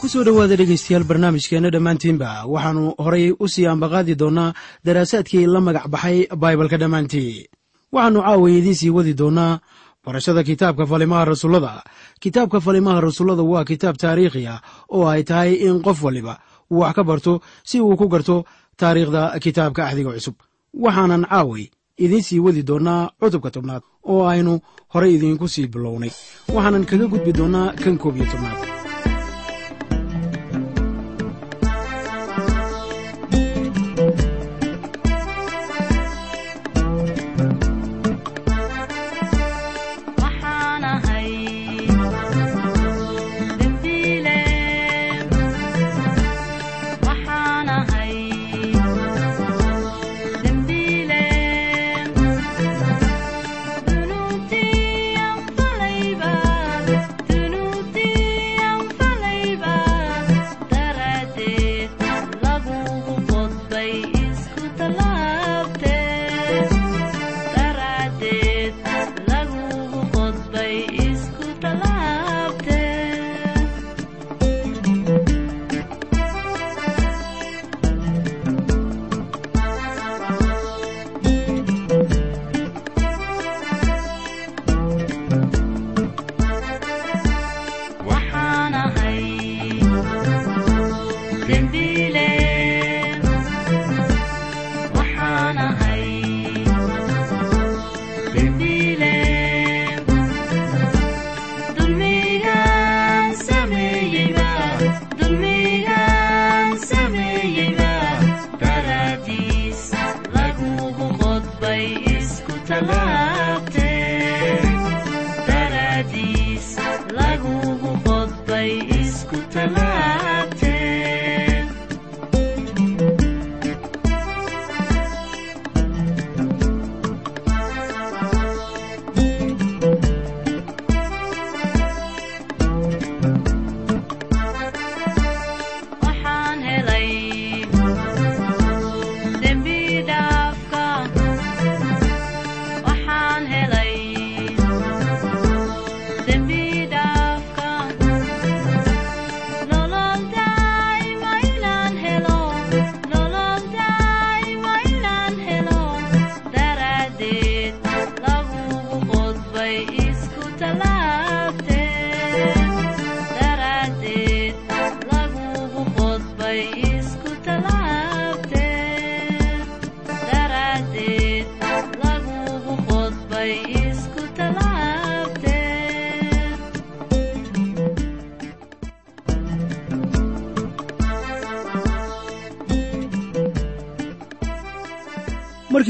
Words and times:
ku 0.00 0.06
soo 0.08 0.22
dhowaada 0.26 0.56
dhegaystayaal 0.56 1.04
barnaamijkeenna 1.10 1.70
dhammaantiinba. 1.74 2.28
Waxaannu 2.52 2.84
horay 3.04 3.26
u 3.42 3.46
sii 3.48 3.66
ambaqaadi 3.66 4.14
doonnaa 4.20 4.54
daraasaadkii 4.86 5.46
la 5.46 5.60
magac 5.60 5.86
baxay 5.94 6.18
baibalka 6.42 6.76
dhammaantii 6.82 7.46
waxaannu 7.94 8.20
caawiya 8.26 8.58
idiin 8.58 8.74
sii 8.80 8.90
wadi 8.96 9.14
doonnaa 9.20 9.58
barashada 10.04 10.42
kitaabka 10.48 10.86
falimaha 10.86 11.24
rasuullada. 11.24 11.82
Kitaabka 12.22 12.60
falimaha 12.60 13.00
rasuullada 13.00 13.42
waa 13.42 13.64
kitaab 13.64 13.96
taariikhi 14.02 14.46
ah 14.46 14.60
oo 14.94 15.06
ay 15.08 15.22
tahay 15.24 15.54
in 15.66 15.82
qof 15.82 16.02
waliba 16.06 16.38
wax 16.70 16.94
ka 16.96 17.02
barto 17.04 17.40
si 17.64 17.80
uu 17.80 17.96
ku 17.96 18.06
garto 18.08 18.44
taariikhda 18.80 19.38
kitaabka 19.42 19.86
axdiga 19.88 20.14
cusub. 20.14 20.34
Waxaanan 20.84 21.26
caaway 21.26 21.64
idiin 21.98 22.22
sii 22.22 22.38
wadi 22.38 22.62
doonnaa 22.62 23.10
cutubka 23.20 23.50
tobnaad 23.50 23.82
oo 24.06 24.22
aynu 24.30 24.60
horay 24.94 25.14
idiinku 25.18 25.48
sii 25.48 25.66
bilownay. 25.66 26.12
Waxaanan 26.54 26.84
kaga 26.86 27.06
gudbi 27.12 27.32
doonnaa 27.38 27.74
kan 27.82 27.98
koob 27.98 28.16
iyo 28.16 28.26
tobnaad 28.32 28.77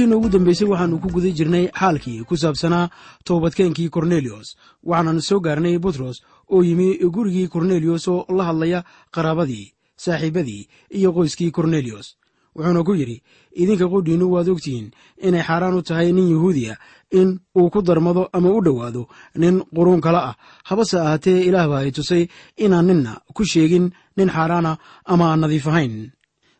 markiina 0.09 0.17
ugu 0.17 0.29
dambeysay 0.29 0.69
waxaannu 0.69 1.01
ku 1.01 1.09
guda 1.09 1.31
jirnay 1.31 1.69
xaalkii 1.69 2.25
ku 2.25 2.37
saabsanaa 2.37 2.91
toobadkeenkii 3.25 3.91
korneliyos 3.91 4.57
waxaanan 4.83 5.21
soo 5.21 5.41
gaarnay 5.41 5.79
butros 5.79 6.23
oo 6.51 6.63
yimi 6.63 6.99
gurigii 7.13 7.49
korneliyos 7.49 8.09
oo 8.09 8.25
la 8.37 8.45
hadlaya 8.45 8.85
qaraabadii 9.13 9.73
saaxiibadii 9.97 10.69
iyo 10.91 11.13
qoyskii 11.13 11.51
korneliyos 11.51 12.17
wuxuuna 12.57 12.85
ku 12.85 12.95
yidhi 12.95 13.23
idinka 13.53 13.85
qudhiinnu 13.89 14.33
waad 14.33 14.49
ogtihiin 14.49 14.91
inay 15.21 15.43
xaaraan 15.43 15.77
u 15.77 15.83
tahay 15.83 16.13
nin 16.13 16.31
yuhuudiya 16.31 16.77
in 17.13 17.41
uu 17.57 17.71
ku 17.71 17.83
darmado 17.83 18.29
ama 18.33 18.49
u 18.49 18.65
dhowaado 18.65 19.09
nin 19.37 19.61
quruun 19.75 20.01
kale 20.01 20.19
ah. 20.19 20.37
Habase 20.65 20.97
ahaatee 21.01 21.45
ilaah 21.49 21.69
baa 21.69 21.85
ay 21.85 21.93
tusay 21.93 22.29
inaan 22.57 22.87
ninna 22.87 23.21
ku 23.35 23.45
sheegin 23.45 23.93
nin 24.17 24.31
xaaraana 24.31 24.79
ama 25.05 25.25
aan 25.31 25.41
nadiif 25.41 25.67
ahayn. 25.69 26.13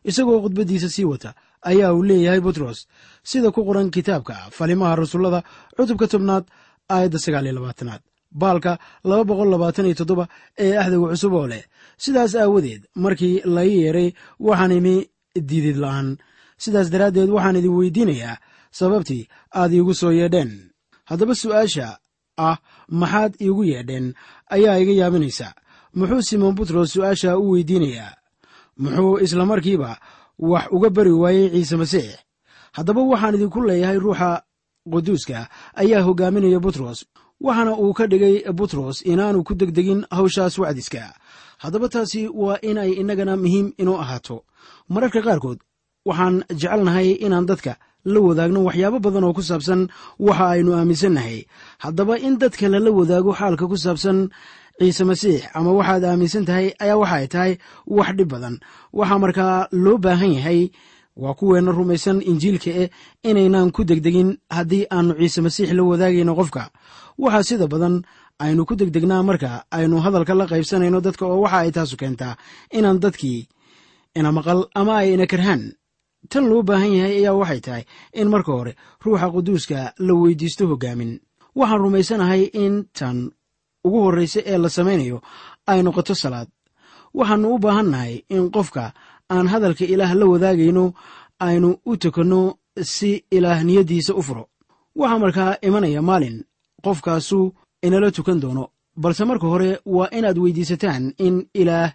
Isagoo 0.05 0.41
khudbaddiisa 0.41 0.89
sii 0.89 1.05
wata 1.05 1.33
ayaa 1.61 1.93
uu 1.93 2.03
leeyahay 2.03 2.39
butros 2.41 2.87
sida 3.23 3.51
ku 3.51 3.61
qoran 3.67 3.89
kitaabka 3.91 4.35
falimaha 4.57 4.95
rasuullada 4.95 5.43
cutubka 5.75 6.07
tobnaad 6.07 6.45
aayadda 6.89 7.19
sagaal 7.19 7.45
iyo 7.45 7.55
labaatanaad. 7.59 8.01
Baalka 8.31 8.77
laba 9.03 9.23
boqol 9.29 9.49
labaatan 9.53 9.85
iyo 9.89 9.95
toddoba 9.99 10.25
ee 10.57 10.77
axdiga 10.77 11.07
cusub 11.13 11.33
oo 11.33 11.47
leh. 11.51 11.63
Sidaas 11.97 12.35
aawadeed 12.35 12.81
markii 13.03 13.41
lai 13.55 13.69
yeeray 13.81 14.09
waxaan 14.39 14.71
imi 14.79 14.95
diidid 15.49 15.77
la'aan. 15.83 16.17
Sidaas 16.63 16.87
daraaddeed 16.93 17.29
waxaan 17.35 17.55
idin 17.59 17.73
weydiinayaa 17.79 18.35
sababtii 18.79 19.23
aad 19.59 19.71
iigu 19.73 19.93
soo 20.01 20.11
yeedheen. 20.19 20.51
Haddaba 21.09 21.33
su'aasha 21.41 21.87
ah 22.37 22.57
maxaad 23.01 23.33
iigu 23.41 23.63
yeedheen 23.71 24.07
ayaa 24.55 24.77
iga 24.81 24.93
yaabinaysa. 25.01 25.47
Muxuu 25.97 26.21
simoon 26.29 26.55
butros 26.57 26.89
su'aasha 26.93 27.37
u 27.37 27.51
weydiinayaa? 27.53 28.13
Muxuu 28.77 29.17
isla 29.25 29.45
markiiba 29.45 29.91
wax 30.39 30.65
uga 30.71 30.89
bari 30.89 31.11
waayey 31.11 31.49
ciise 31.53 31.75
masiix. 31.81 32.07
Haddaba 32.75 33.01
waxaan 33.11 33.35
idinku 33.35 33.59
leeyahay 33.67 33.99
ruuxa 33.99 34.29
quduuska 34.91 35.47
ayaa 35.81 36.01
hogaaminaya 36.07 36.59
butros 36.59 36.99
waxaana 37.45 37.71
uu 37.83 37.93
ka 37.97 38.07
dhigay 38.11 38.35
butros 38.59 38.97
inaanu 39.11 39.43
ku 39.47 39.53
degdegin 39.59 40.01
hawshaas 40.11 40.55
wacdiska. 40.61 41.03
Haddaba 41.63 41.87
taasi 41.93 42.21
waa 42.41 42.57
inay 42.69 42.91
innagana 43.01 43.33
muhiim 43.37 43.67
inoo 43.81 43.97
ahaato. 44.03 44.37
Mararka 44.89 45.21
qaarkood 45.27 45.59
waxaan 46.07 46.35
jecelnahay 46.59 47.09
inaan 47.25 47.45
dadka 47.49 47.73
la 48.05 48.19
wadaagno 48.27 48.59
waxyaabo 48.67 48.97
badan 49.05 49.23
oo 49.27 49.33
ku 49.37 49.41
saabsan 49.49 49.81
waxa 50.27 50.45
aynu 50.55 50.71
aaminsannahay 50.73 51.37
haddaba 51.83 52.13
in 52.27 52.37
dadka 52.41 52.65
lala 52.73 52.91
wadaago 52.99 53.31
xaalka 53.39 53.65
ku 53.71 53.77
saabsan 53.77 54.29
ciise 54.79 55.03
masiix 55.09 55.41
ama 55.57 55.71
waxaad 55.79 56.03
aaminsan 56.09 56.45
tahay 56.47 56.67
ayaa 56.83 56.97
waxa 57.01 57.15
ay 57.21 57.27
tahay 57.33 57.51
wax 57.97 58.09
dhib 58.17 58.29
badan. 58.33 58.55
Waxaa 58.93 59.19
markaa 59.23 59.67
loo 59.83 59.97
baahan 59.97 60.33
yahay 60.37 60.61
waa 61.21 61.33
kuweenna 61.39 61.71
rumaysan 61.71 62.21
injiilka 62.31 62.71
eh 62.81 62.89
inaynaan 63.29 63.71
ku 63.75 63.81
degdegin 63.89 64.29
haddii 64.55 64.85
aanu 64.95 65.11
ciise 65.19 65.39
masiix 65.45 65.69
la 65.77 65.83
wadaagayno 65.83 66.33
qofka. 66.39 66.63
Waxaa 67.23 67.43
sida 67.49 67.67
badan 67.73 67.95
aynu 68.43 68.61
ku 68.65 68.73
degdegnaa 68.79 69.23
marka 69.29 69.49
aynu 69.77 69.95
hadalka 70.05 70.33
la 70.39 70.45
qaybsanayno 70.51 70.99
dadka 71.05 71.23
oo 71.27 71.41
waxa 71.43 71.57
ay 71.63 71.71
taasu 71.75 71.95
keentaa 72.01 72.33
inaan 72.77 72.99
dadkii 73.03 73.41
ina 74.15 74.31
maqal 74.37 74.59
ama 74.79 74.93
ay 75.01 75.09
ina 75.13 75.25
karhaan. 75.31 75.63
Tan 76.31 76.45
loo 76.51 76.61
baahan 76.67 76.93
yahay 76.97 77.15
ayaa 77.19 77.35
waxay 77.41 77.59
tahay 77.65 77.83
in 78.19 78.27
marka 78.33 78.51
hore 78.57 78.73
ruuxa 79.03 79.27
quduuska 79.33 79.79
la 80.05 80.13
weydiisto 80.21 80.63
hogaamin. 80.71 81.11
Waxaan 81.59 81.81
rumaysanahay 81.83 82.43
in 82.63 82.75
tan 82.97 83.17
ugu 83.85 83.99
horraysa 84.05 84.39
ee 84.51 84.57
la 84.63 84.69
samaynayo 84.77 85.17
ay 85.71 85.79
noqoto 85.85 86.13
salaad. 86.23 86.47
Waxaannu 87.17 87.47
u 87.55 87.59
baahannahay 87.63 88.13
in 88.35 88.43
qofka 88.55 88.83
aan 89.33 89.47
hadalka 89.51 89.85
ilaah 89.93 90.13
la 90.19 90.25
wadaagayno 90.33 90.85
aynu 91.47 91.69
u 91.89 91.97
tukanno 92.01 92.41
si 92.93 93.09
ilaah 93.37 93.59
niyaddiisa 93.67 94.11
u 94.13 94.21
furo. 94.27 94.43
Waxaa 94.99 95.19
markaa 95.23 95.51
imanaya 95.67 96.01
maalin 96.09 96.37
qofkaasu 96.85 97.39
inala 97.85 98.09
tukan 98.15 98.39
doono 98.43 98.65
balse 99.01 99.23
marka 99.29 99.47
hore 99.51 99.71
waa 99.95 100.09
inaad 100.17 100.37
weydiisataan 100.43 101.03
in 101.25 101.35
ilaah 101.61 101.89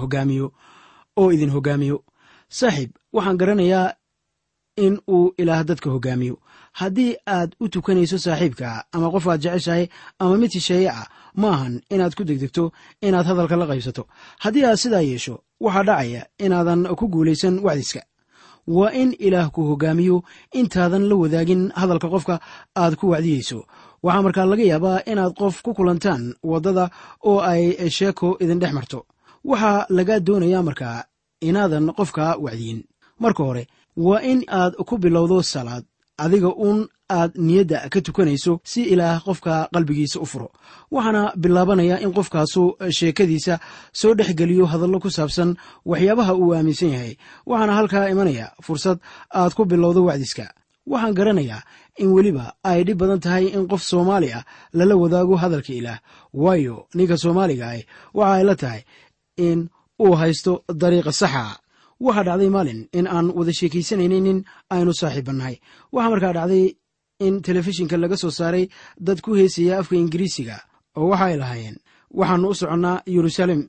hoggaamiyo 0.00 0.46
oo 1.20 1.28
idin 1.34 1.50
hoggaamiyo 1.54 1.96
saaxiib 2.58 2.90
waxaan 3.14 3.36
garanayaa 3.40 3.86
in 4.84 4.94
uu 5.14 5.34
ilaah 5.40 5.62
dadka 5.68 5.88
hoggaamiyo 5.94 6.36
haddii 6.80 7.12
aad 7.36 7.50
u 7.62 7.68
tukanayso 7.72 8.18
saaxiibka 8.24 8.68
ama 8.94 9.10
qof 9.14 9.26
aad 9.28 9.40
jeceshahay 9.44 9.84
ama 10.22 10.34
mid 10.40 10.50
shisheeye 10.54 10.88
ah 11.00 11.06
ma 11.40 11.48
ahan 11.54 11.74
inaad 11.94 12.14
ku 12.18 12.22
degdegto 12.28 12.64
inaad 13.06 13.26
hadalka 13.30 13.56
la 13.60 13.66
qaybsato 13.70 14.02
haddii 14.44 14.64
aad 14.68 14.78
sidaa 14.82 15.04
yeesho 15.10 15.34
waxaa 15.64 15.84
dhacaya 15.88 16.22
inaadan 16.44 16.80
ku 16.98 17.04
guulaysan 17.12 17.56
wacdiska. 17.66 18.02
Waa 18.76 18.92
in 19.02 19.10
ilaah 19.26 19.48
ku 19.54 19.60
hoggaamiyo 19.68 20.16
intaadan 20.60 21.04
la 21.10 21.14
wadaagin 21.22 21.62
hadalka 21.80 22.08
qofka 22.14 22.34
aad 22.82 22.94
ku 23.00 23.06
wacdiyeyso. 23.12 23.58
Waxaa 24.04 24.22
markaa 24.26 24.46
laga 24.50 24.64
yaabaa 24.72 24.98
inaad 25.10 25.32
qof 25.40 25.56
ku 25.64 25.70
kulantaan 25.74 26.22
waddada 26.50 26.84
oo 27.28 27.40
ay 27.52 27.62
sheeko 27.96 28.28
idin 28.42 28.60
dhex 28.62 28.72
marto. 28.78 28.98
Waxaa 29.50 29.86
lagaa 29.96 30.20
doonayaa 30.26 30.62
markaa 30.68 30.98
inaadan 31.48 31.86
qofka 31.98 32.24
wacdiyin. 32.44 32.80
Marka 33.22 33.42
hore 33.48 33.64
waa 33.96 34.20
in 34.30 34.40
aad 34.60 34.72
ku 34.88 34.94
bilowdo 35.02 35.42
salaad 35.42 35.84
adiga 36.24 36.50
uun 36.64 36.80
aad 37.18 37.32
niyadda 37.46 37.78
ka 37.92 37.98
tukanayso 38.06 38.52
si 38.70 38.80
ilaah 38.92 39.18
qofka 39.26 39.54
qalbigiisa 39.74 40.16
u 40.20 40.26
furo. 40.30 40.48
Waxaana 40.94 41.22
bilaabanaya 41.42 41.96
in 42.04 42.12
qofkaasu 42.16 42.62
sheekadiisa 42.98 43.54
soo 44.00 44.12
dhex 44.18 44.30
geliyo 44.38 44.64
hadallo 44.72 44.98
ku 45.04 45.10
saabsan 45.16 45.50
waxyaabaha 45.90 46.32
uu 46.42 46.52
aaminsan 46.56 46.90
yahay. 46.94 47.12
Waxaana 47.50 47.72
halkaa 47.78 48.08
imanaya 48.12 48.46
fursad 48.66 48.98
aad 49.40 49.52
ku 49.56 49.62
bilowdo 49.70 50.00
wacdiska. 50.08 50.46
Waxaan 50.92 51.14
garanayaa 51.18 51.62
in 52.02 52.08
weliba 52.16 52.44
ay 52.70 52.80
dhib 52.86 52.98
badan 53.00 53.20
tahay 53.24 53.44
in 53.56 53.66
qof 53.70 53.82
soomaali 53.90 54.28
ah 54.38 54.44
lala 54.78 54.94
wadaago 55.02 55.34
hadalka 55.42 55.72
ilaah. 55.80 55.98
Waayo 56.42 56.86
ninka 56.96 57.16
soomaaliga 57.22 57.66
ah 57.74 57.82
waxa 58.18 58.34
ay 58.38 58.44
la 58.48 58.54
tahay 58.62 58.80
in 59.46 59.58
uu 60.04 60.14
haysto 60.20 60.52
dariiqa 60.80 61.12
saxa 61.20 61.44
waxaa 62.00 62.24
dhacday 62.28 62.50
maalin 62.56 62.80
in 62.98 63.06
aan 63.06 63.26
wada 63.38 63.52
sheekaysanaynin 63.58 64.22
nin 64.26 64.38
aynu 64.74 64.92
saaxiibannahay 65.00 65.56
waxaa 65.94 66.10
markaa 66.12 66.32
dhacday 66.38 66.64
in 67.26 67.34
telefishinka 67.46 67.96
laga 68.02 68.16
soo 68.22 68.30
saaray 68.38 68.64
dad 69.06 69.20
ku 69.24 69.30
heesaya 69.38 69.78
afka 69.80 69.94
ingiriisiga 70.02 70.56
oo 70.96 71.08
waxa 71.12 71.24
ay 71.30 71.36
lahaayeen 71.42 71.76
waxaannu 72.18 72.48
u 72.48 72.54
soconnaa 72.60 73.02
yeruusaalem 73.14 73.60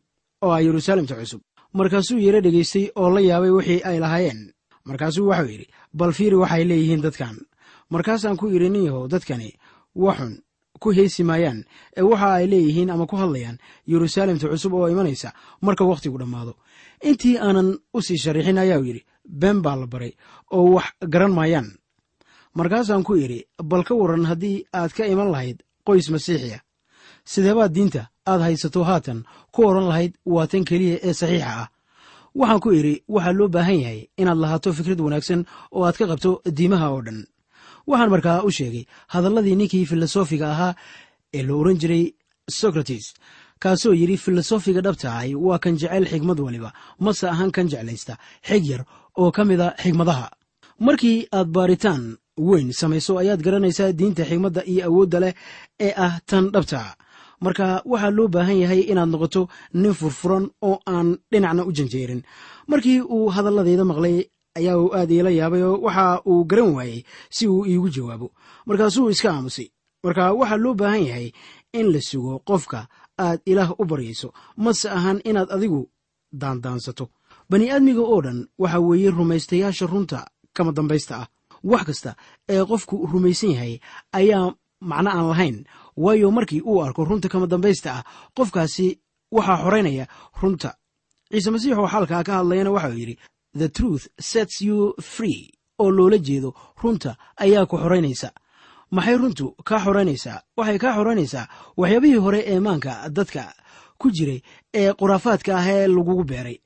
oo 0.46 0.52
ah 0.56 0.62
yeruusaalemta 0.66 1.16
cusub. 1.20 1.42
Markaasuu 1.74 2.20
yaro 2.26 2.40
dhegaystay 2.46 2.86
oo 2.96 3.10
la 3.16 3.22
yaabay 3.22 3.50
wixii 3.58 3.82
ay 3.90 4.00
lahaayeen. 4.04 4.40
Markaasuu 4.88 5.28
waxau 5.30 5.48
yidhi 5.52 5.68
bal 5.94 6.12
fiiri 6.18 6.36
waxay 6.36 6.64
leeyihiin 6.70 7.02
dadkan. 7.06 7.36
Markaasaan 7.94 8.38
ku 8.40 8.46
yidhi 8.54 8.70
nin 8.70 8.86
yahow 8.88 9.08
dadkani 9.08 9.50
waxun 9.96 10.34
ku 10.82 10.90
heesi 10.98 11.24
maayaan 11.24 11.60
ee 11.98 12.02
waxa 12.12 12.34
ay 12.40 12.46
leeyihiin 12.52 12.90
ama 12.90 13.06
ku 13.08 13.16
hadlayaan 13.22 13.58
yeruusaalemta 13.88 14.50
cusub 14.52 14.74
oo 14.74 14.88
imanaysa 14.90 15.30
marka 15.62 15.84
wakhtigu 15.86 16.18
dhammaado 16.18 16.54
intii 17.10 17.36
aanan 17.46 17.70
u 17.94 18.00
sii 18.06 18.18
sharixin 18.24 18.58
ayaau 18.64 18.84
yidhi 18.88 19.02
been 19.42 19.60
baa 19.66 19.76
la 19.82 19.88
baray 19.94 20.14
oo 20.56 20.66
wax 20.76 20.86
garan 21.14 21.34
maayaan. 21.38 21.68
Markaasaan 22.58 23.04
ku 23.08 23.14
idhi 23.16 23.40
bal 23.70 23.84
ka 23.88 23.94
waran 23.96 24.26
haddii 24.30 24.58
aad 24.80 24.92
ka 24.98 25.04
iman 25.14 25.32
lahayd 25.34 25.58
qoys 25.88 26.08
masiixi 26.14 26.52
ah 26.58 26.64
sideebaad 27.32 27.72
diinta 27.76 28.02
aad 28.32 28.42
haysato 28.46 28.82
haatan 28.90 29.20
ku 29.54 29.60
odhan 29.70 29.88
lahayd 29.92 30.14
waa 30.34 30.48
tan 30.52 30.64
keliya 30.70 30.98
ee 31.08 31.14
saxiixa 31.22 31.52
ah? 31.64 31.68
Waxaan 32.40 32.60
ku 32.64 32.70
idhi 32.80 32.94
waxaa 33.14 33.38
loo 33.40 33.48
baahan 33.56 33.80
yahay 33.84 34.02
inaad 34.22 34.40
lahaato 34.44 34.70
fikrad 34.78 35.00
wanaagsan 35.06 35.42
oo 35.76 35.84
aad 35.88 35.96
ka 36.00 36.06
qabto 36.12 36.32
diimaha 36.58 36.88
oo 36.94 37.02
dhan. 37.06 37.20
Waxaan 37.90 38.10
markaa 38.14 38.44
u 38.48 38.52
sheegay 38.58 38.84
hadalladii 39.14 39.56
ninkii 39.60 39.86
filosofiga 39.92 40.48
ahaa 40.54 40.74
ee 41.38 41.44
la 41.48 41.54
oran 41.62 41.78
jiray 41.82 42.04
socrates 42.60 43.06
kaasoo 43.64 43.94
yidhi 44.00 44.18
filosofiga 44.26 44.82
dhabta 44.86 45.08
ahi 45.20 45.32
waa 45.46 45.60
kan 45.64 45.76
jecel 45.82 46.06
xigmad 46.12 46.40
waliba 46.46 46.70
mase 47.06 47.26
ahan 47.34 47.52
kan 47.56 47.68
jeclaysta 47.72 48.14
xig 48.48 48.64
yar 48.72 48.82
oo 49.22 49.30
ka 49.36 49.42
mida 49.50 49.68
xigmadaha. 49.84 50.28
Markii 50.86 51.18
aad 51.38 51.48
baaritaan 51.56 52.04
weyn 52.48 52.70
samayso 52.80 53.14
ayaad 53.22 53.42
garanaysaa 53.46 53.92
diinta 54.00 54.24
xigmadda 54.30 54.62
iyo 54.72 54.84
awoodda 54.90 55.20
leh 55.24 55.34
ee 55.86 55.94
ah 56.06 56.14
tan 56.30 56.46
dhabta. 56.54 56.82
Marka 57.46 57.68
waxaa 57.92 58.10
loo 58.18 58.28
baahan 58.34 58.58
yahay 58.64 58.82
inaad 58.92 59.10
noqoto 59.14 59.42
nin 59.82 59.94
furfuran 60.00 60.46
oo 60.70 60.76
aan 60.94 61.08
dhinacna 61.32 61.62
u 61.70 61.72
janjeerin. 61.78 62.22
Markii 62.72 63.00
uu 63.16 63.30
hadalladeeda 63.36 63.86
maqlay 63.92 64.18
ayaa 64.60 64.78
uu 64.84 64.90
aad 64.98 65.12
iila 65.16 65.30
yaabay 65.40 65.64
oo 65.70 65.78
waxa 65.86 66.06
uu 66.32 66.44
garan 66.50 66.72
waayey 66.78 67.00
si 67.36 67.44
uu 67.54 67.66
iigu 67.72 67.90
jawaabo. 67.96 68.28
Markaasuu 68.68 69.10
iska 69.14 69.30
aamusay. 69.34 69.68
Marka 70.06 70.24
waxaa 70.40 70.58
loo 70.64 70.74
baahan 70.82 71.04
yahay 71.10 71.28
in 71.80 71.88
la 71.94 72.02
sugo 72.10 72.34
qofka 72.50 72.80
aad 73.20 73.40
ilaah 73.46 73.72
u 73.80 73.86
baryayso. 73.86 74.34
Mase 74.58 74.90
ahan 74.90 75.22
inaad 75.24 75.50
adigu 75.52 75.90
daandaansato. 76.42 77.10
Bani 77.50 77.72
aadmiga 77.72 78.02
oo 78.02 78.22
dhan 78.22 78.48
waxa 78.58 78.80
weeye 78.80 79.10
rumaystayaasha 79.12 79.86
runta 79.88 80.28
kama 80.54 80.72
dambaysta 80.72 81.16
ah. 81.22 81.28
Wax 81.64 81.84
kasta 81.86 82.16
ee 82.50 82.64
qofku 82.66 82.96
rumaysan 83.12 83.52
yahay 83.52 83.80
ayaa 84.14 84.54
macno 84.82 85.10
aan 85.12 85.28
lahayn. 85.30 85.58
Waayo 85.98 86.32
markii 86.32 86.62
uu 86.62 86.82
arko 86.84 87.06
runta 87.06 87.30
kama 87.30 87.48
dambaysta 87.48 87.90
ah 87.98 88.04
qofkaasi 88.38 89.00
waxaa 89.32 89.58
xoraynaya 89.64 90.06
runta. 90.42 90.70
Ciise 91.32 91.50
masiix 91.52 91.78
oo 91.78 91.88
xaalkaa 91.88 92.24
ka 92.24 92.34
hadlayana 92.38 92.72
waxauu 92.72 92.98
yidhi 93.00 93.16
the 93.58 93.70
truth 93.70 94.08
sets 94.20 94.62
you 94.62 94.94
free. 95.02 95.52
Oo 95.80 95.92
loola 95.92 96.18
jeedo 96.18 96.54
runta 96.84 97.16
ayaa 97.38 97.66
ku 97.66 97.78
xoraynaysa 97.78 98.30
maxay 98.96 99.18
runtu 99.22 99.46
kaa 99.68 99.80
xoraynaysaa 99.86 100.38
waxay 100.58 100.78
kaa 100.84 100.94
xoraynaysaa 100.98 101.46
waxyaabihii 101.80 102.22
hore 102.26 102.40
ee 102.52 102.60
maanka 102.60 102.92
dadka 103.18 103.44
ku 104.02 104.08
jiray 104.16 104.40
ee 104.80 104.94
khuraafaadka 105.00 105.52
ah 105.60 105.68
ee 105.76 105.88
lagugu 105.88 106.24
beeray. 106.32 106.58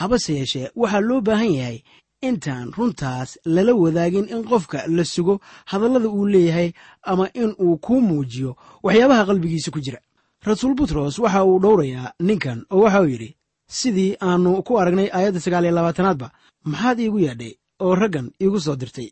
Habase 0.00 0.32
yeeshee 0.38 0.70
waxaa 0.80 1.00
loo 1.08 1.20
baahan 1.20 1.52
yahay 1.58 1.78
intaan 2.28 2.72
runtaas 2.76 3.30
lala 3.54 3.72
wadaagin 3.82 4.26
in 4.34 4.42
qofka 4.50 4.78
la 4.96 5.04
sugo 5.04 5.34
hadallada 5.70 6.08
uu 6.08 6.26
leeyahay 6.26 6.72
ama 7.02 7.26
in 7.42 7.50
uu 7.64 7.76
kuu 7.84 8.00
muujiyo 8.08 8.50
waxyaabaha 8.82 9.22
qalbigiisa 9.28 9.70
ku 9.70 9.80
jira. 9.80 9.98
Rasuul 10.48 10.74
butros 10.78 11.18
waxa 11.18 11.44
uu 11.44 11.58
dhowrayaa 11.64 12.12
ninkan 12.20 12.58
oo 12.70 12.80
waxa 12.84 13.00
uu 13.02 13.08
yidhi 13.12 13.30
sidii 13.68 14.16
aannu 14.22 14.62
ku 14.62 14.78
aragnay 14.80 15.08
aayadda 15.12 15.40
sagaal 15.44 15.64
iyo 15.64 15.74
labaatanaadba 15.74 16.28
maxaad 16.64 16.98
iigu 17.00 17.18
yeedhay 17.26 17.52
oo 17.84 17.94
raggan 17.94 18.30
iigu 18.42 18.60
soo 18.60 18.76
dirtay 18.76 19.08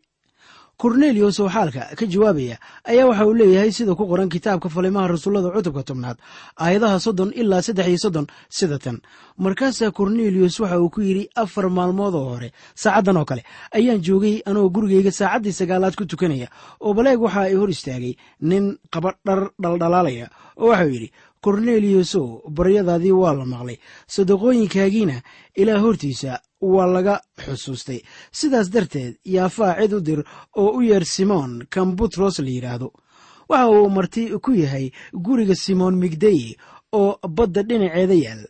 korneliyos 0.77 1.39
oo 1.39 1.49
xaalka 1.49 1.81
ka 1.97 2.05
jawaabaya 2.05 2.57
ayaa 2.83 3.07
waxa 3.09 3.25
uu 3.27 3.33
leeyahay 3.39 3.71
sida 3.71 3.95
ku 3.95 4.03
qoran 4.11 4.29
kitaabka 4.29 4.67
falimaha 4.69 5.07
rasuullada 5.15 5.49
cutubka 5.55 5.83
tobnaad 5.87 6.17
aayadaha 6.59 6.99
soddon 6.99 7.31
ilaa 7.41 7.61
saddex 7.61 7.87
iyo 7.87 7.97
soddon 8.05 8.27
sida 8.49 8.77
tan. 8.79 8.97
Markaasaa 9.37 9.91
korneliyos 9.91 10.59
waxa 10.59 10.79
uu 10.83 10.89
ku 10.89 11.01
yidhi 11.01 11.29
afar 11.35 11.69
maalmood 11.69 12.13
oo 12.15 12.27
hore 12.35 12.49
saacaddan 12.75 13.17
oo 13.17 13.25
kale 13.25 13.43
ayaan 13.71 14.01
joogay 14.03 14.41
anoo 14.45 14.69
gurigayga 14.69 15.11
saacaddii 15.11 15.55
sagaalaad 15.59 15.95
ku 15.95 16.05
tukanaya 16.05 16.47
oo 16.83 16.93
baleeg 16.93 17.21
waxa 17.23 17.41
ay 17.47 17.55
hor 17.55 17.69
istaagay 17.71 18.13
nin 18.41 18.75
qaba 18.93 19.15
dhar 19.25 19.51
dhaldhalaalaya 19.61 20.27
oo 20.59 20.69
waxauu 20.71 20.91
yidhi 20.91 21.09
korneliyosow 21.45 22.27
baryadaadii 22.57 23.11
waa 23.21 23.33
la 23.37 23.45
maqlay. 23.45 23.77
Sadaqooyinkaagiina 24.07 25.21
ilaa 25.55 25.79
hortiisa 25.79 26.39
waa 26.73 26.87
laga 26.95 27.15
xusuustay. 27.45 27.99
Sidaas 28.39 28.67
darteed 28.73 29.13
yaafaa 29.35 29.73
cid 29.81 29.93
u 29.93 29.99
dir 30.07 30.21
oo 30.61 30.69
u 30.77 30.81
yeer 30.89 31.05
simoon 31.15 31.51
kan 31.73 31.89
butros 31.97 32.39
la 32.45 32.49
yidhaahdo 32.55 32.87
waxa 33.49 33.69
uu 33.69 33.89
marti 33.97 34.23
ku 34.43 34.51
yahay 34.63 34.85
guriga 35.25 35.55
simoon 35.55 35.95
migdey 36.01 36.41
oo 36.99 37.09
badda 37.37 37.61
dhinaceeda 37.69 38.13
yaal. 38.25 38.41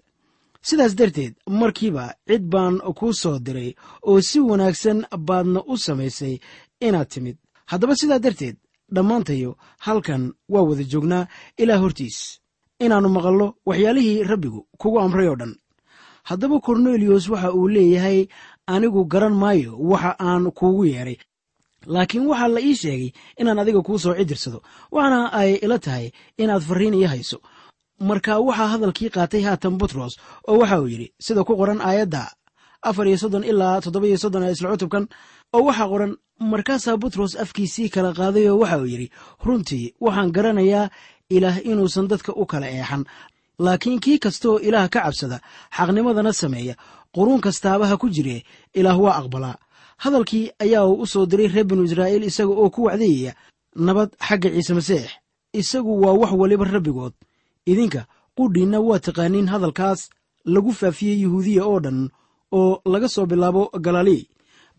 Sidaas 0.67 0.93
darteed 0.99 1.33
markiiba 1.59 2.05
cid 2.27 2.43
baan 2.53 2.75
kuu 2.97 3.13
soo 3.21 3.37
diray 3.45 3.69
oo 4.09 4.21
si 4.29 4.39
wanaagsan 4.49 4.99
baadna 5.27 5.59
u 5.67 5.77
samaysay 5.85 6.35
inaad 6.87 7.07
timid. 7.13 7.37
Haddaba 7.71 7.93
sidaa 7.99 8.19
darteed 8.25 8.57
dhammaantayo 8.95 9.51
halkan 9.85 10.23
waa 10.53 10.63
wada 10.69 10.83
joognaa. 10.91 11.27
Ilaa 11.61 11.77
hortiis 11.83 12.17
inaannu 12.83 13.09
maqallo 13.15 13.47
waxyaalihii 13.69 14.23
rabbigu 14.31 14.61
kugu 14.81 14.97
amray 15.03 15.27
oo 15.31 15.35
dhan 15.41 15.53
haddaba 16.29 16.57
korneliyos 16.65 17.25
waxa 17.33 17.49
uu 17.59 17.67
leeyahay 17.75 18.19
anigu 18.73 19.01
garan 19.13 19.35
maayo 19.41 19.71
waxa 19.91 20.11
aan 20.27 20.43
kuugu 20.57 20.83
yeedhay 20.93 21.17
laakiin 21.93 22.25
waxaa 22.31 22.47
la 22.55 22.59
ii 22.67 22.75
sheegay 22.81 23.09
inaan 23.39 23.59
adiga 23.61 23.81
kuu 23.87 23.99
soo 24.03 24.13
cidirsado. 24.19 24.59
Waxaana 24.95 25.19
ay 25.39 25.51
ila 25.65 25.77
tahay 25.85 26.05
inaad 26.41 26.61
farriin 26.67 26.93
ii 26.99 27.07
hayso. 27.11 27.37
Marka 28.07 28.33
waxaa 28.47 28.67
hadalkii 28.73 29.09
qaatay 29.15 29.41
haatan 29.47 29.75
butros 29.79 30.13
oo 30.49 30.57
waxa 30.61 30.77
uu 30.81 30.87
yidhi 30.93 31.07
sida 31.25 31.41
ku 31.47 31.53
qoran 31.59 31.81
aayadda 31.89 32.23
afar 32.89 33.05
iyo 33.07 33.17
soddon 33.23 33.43
ilaa 33.51 33.81
toddoba 33.83 34.07
iyo 34.09 34.17
soddon 34.23 34.43
ee 34.47 34.51
isla 34.55 34.69
cutubkan 34.73 35.05
oo 35.55 35.63
waxaa 35.69 35.87
qoran 35.91 36.11
markaasaa 36.51 36.97
butros 37.01 37.33
afkiisii 37.43 37.89
kala 37.93 38.11
qaaday 38.19 38.45
oo 38.51 38.57
waxa 38.61 38.77
uu 38.81 38.89
yidhi 38.93 39.07
runtii 39.45 39.85
waxaan 40.05 40.29
garanayaa 40.35 40.85
ilaah 41.35 41.57
inuusan 41.69 42.05
dadka 42.11 42.31
u 42.35 42.43
kala 42.51 42.67
eexan 42.77 43.03
laakiin 43.59 43.99
kii 43.99 44.19
kastaoo 44.19 44.59
ilaah 44.59 44.89
ka 44.89 44.99
cabsada 45.05 45.37
xaqnimadana 45.77 46.33
sameeya 46.33 46.75
quruun 47.15 47.41
kastaaba 47.41 47.87
ha 47.87 47.97
ku 47.97 48.09
jire 48.09 48.43
ilaah 48.73 48.97
waa 49.03 49.15
aqbalaa 49.21 49.57
hadalkii 50.03 50.51
ayaa 50.59 50.85
uu 50.87 51.01
u 51.01 51.07
soo 51.07 51.25
diray 51.25 51.47
reer 51.47 51.65
binu 51.69 51.83
israa'iil 51.87 52.23
isaga 52.23 52.53
oo 52.61 52.69
ku 52.69 52.81
wacdayaya 52.87 53.31
nabad 53.75 54.09
xagga 54.27 54.49
ciise 54.55 54.73
masiix. 54.73 55.07
Isagu 55.53 55.91
waa 56.03 56.13
wax 56.21 56.31
waliba 56.41 56.65
rabbigood. 56.65 57.13
Idinka 57.71 58.01
qudhiinna 58.37 58.79
waa 58.87 58.99
taqaaniin 58.99 59.47
hadalkaas 59.53 60.09
lagu 60.53 60.71
faafiyey 60.79 61.17
yuhuudiya 61.23 61.63
oo 61.65 61.79
dhan 61.79 61.99
oo 62.51 62.81
laga 62.93 63.07
soo 63.15 63.25
bilaabo 63.25 63.63
galilii 63.85 64.27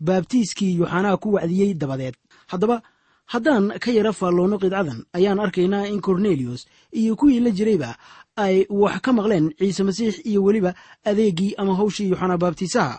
baabtiiskii 0.05 0.75
yuuxanaa 0.77 1.17
ku 1.17 1.33
wacdiyey 1.33 1.73
dabadeed. 1.73 2.15
Haddaba 2.51 2.81
haddaan 3.33 3.65
ka 3.83 3.89
yara 3.91 4.13
faalloonno 4.13 4.57
qidcadan 4.61 4.99
ayaan 5.17 5.39
arkaynaa 5.39 5.87
in 5.93 6.01
korneliyos 6.01 6.61
iyo 6.93 7.15
kuwii 7.15 7.39
la 7.39 7.49
jirayba 7.57 7.89
ay 8.45 8.55
wax 8.69 8.97
ka 9.05 9.11
maqleen 9.17 9.45
ciise 9.59 9.83
masiix 9.87 10.13
iyo 10.29 10.39
weliba 10.47 10.71
adeeggii 11.09 11.51
ama 11.61 11.73
hawshii 11.79 12.09
yuuxanaa 12.09 12.37
baabtiisaha. 12.43 12.95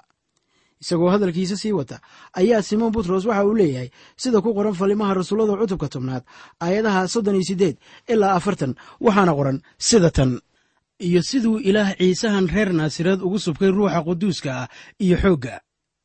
Isagoo 0.83 1.11
hadalkiisa 1.11 1.57
sii 1.57 1.73
wata 1.73 1.97
ayaa 2.41 2.63
simoon 2.63 2.93
butros 2.95 3.25
waxa 3.27 3.45
uu 3.47 3.55
leeyahay 3.61 3.91
sida 4.17 4.41
ku 4.41 4.55
qoran 4.55 4.75
falimaha 4.81 5.15
rasuullada 5.19 5.57
cutubka 5.61 5.89
tobnaad 5.95 6.23
aayadaha 6.65 7.09
soddon 7.15 7.35
iyo 7.35 7.45
siddeed 7.51 7.77
ilaa 8.13 8.35
afartan 8.39 8.75
waxaana 9.01 9.33
qoran 9.39 9.59
sida 9.79 10.11
tan. 10.11 10.33
Iyo 10.99 11.23
siduu 11.23 11.59
ilaah 11.69 11.95
ciisahan 11.99 12.47
reer 12.55 12.71
naasireed 12.79 13.21
ugu 13.27 13.39
subkay 13.39 13.71
ruuxa 13.71 14.01
quduuska 14.07 14.51
ah 14.63 14.69
iyo 15.05 15.17
xoogga 15.23 15.55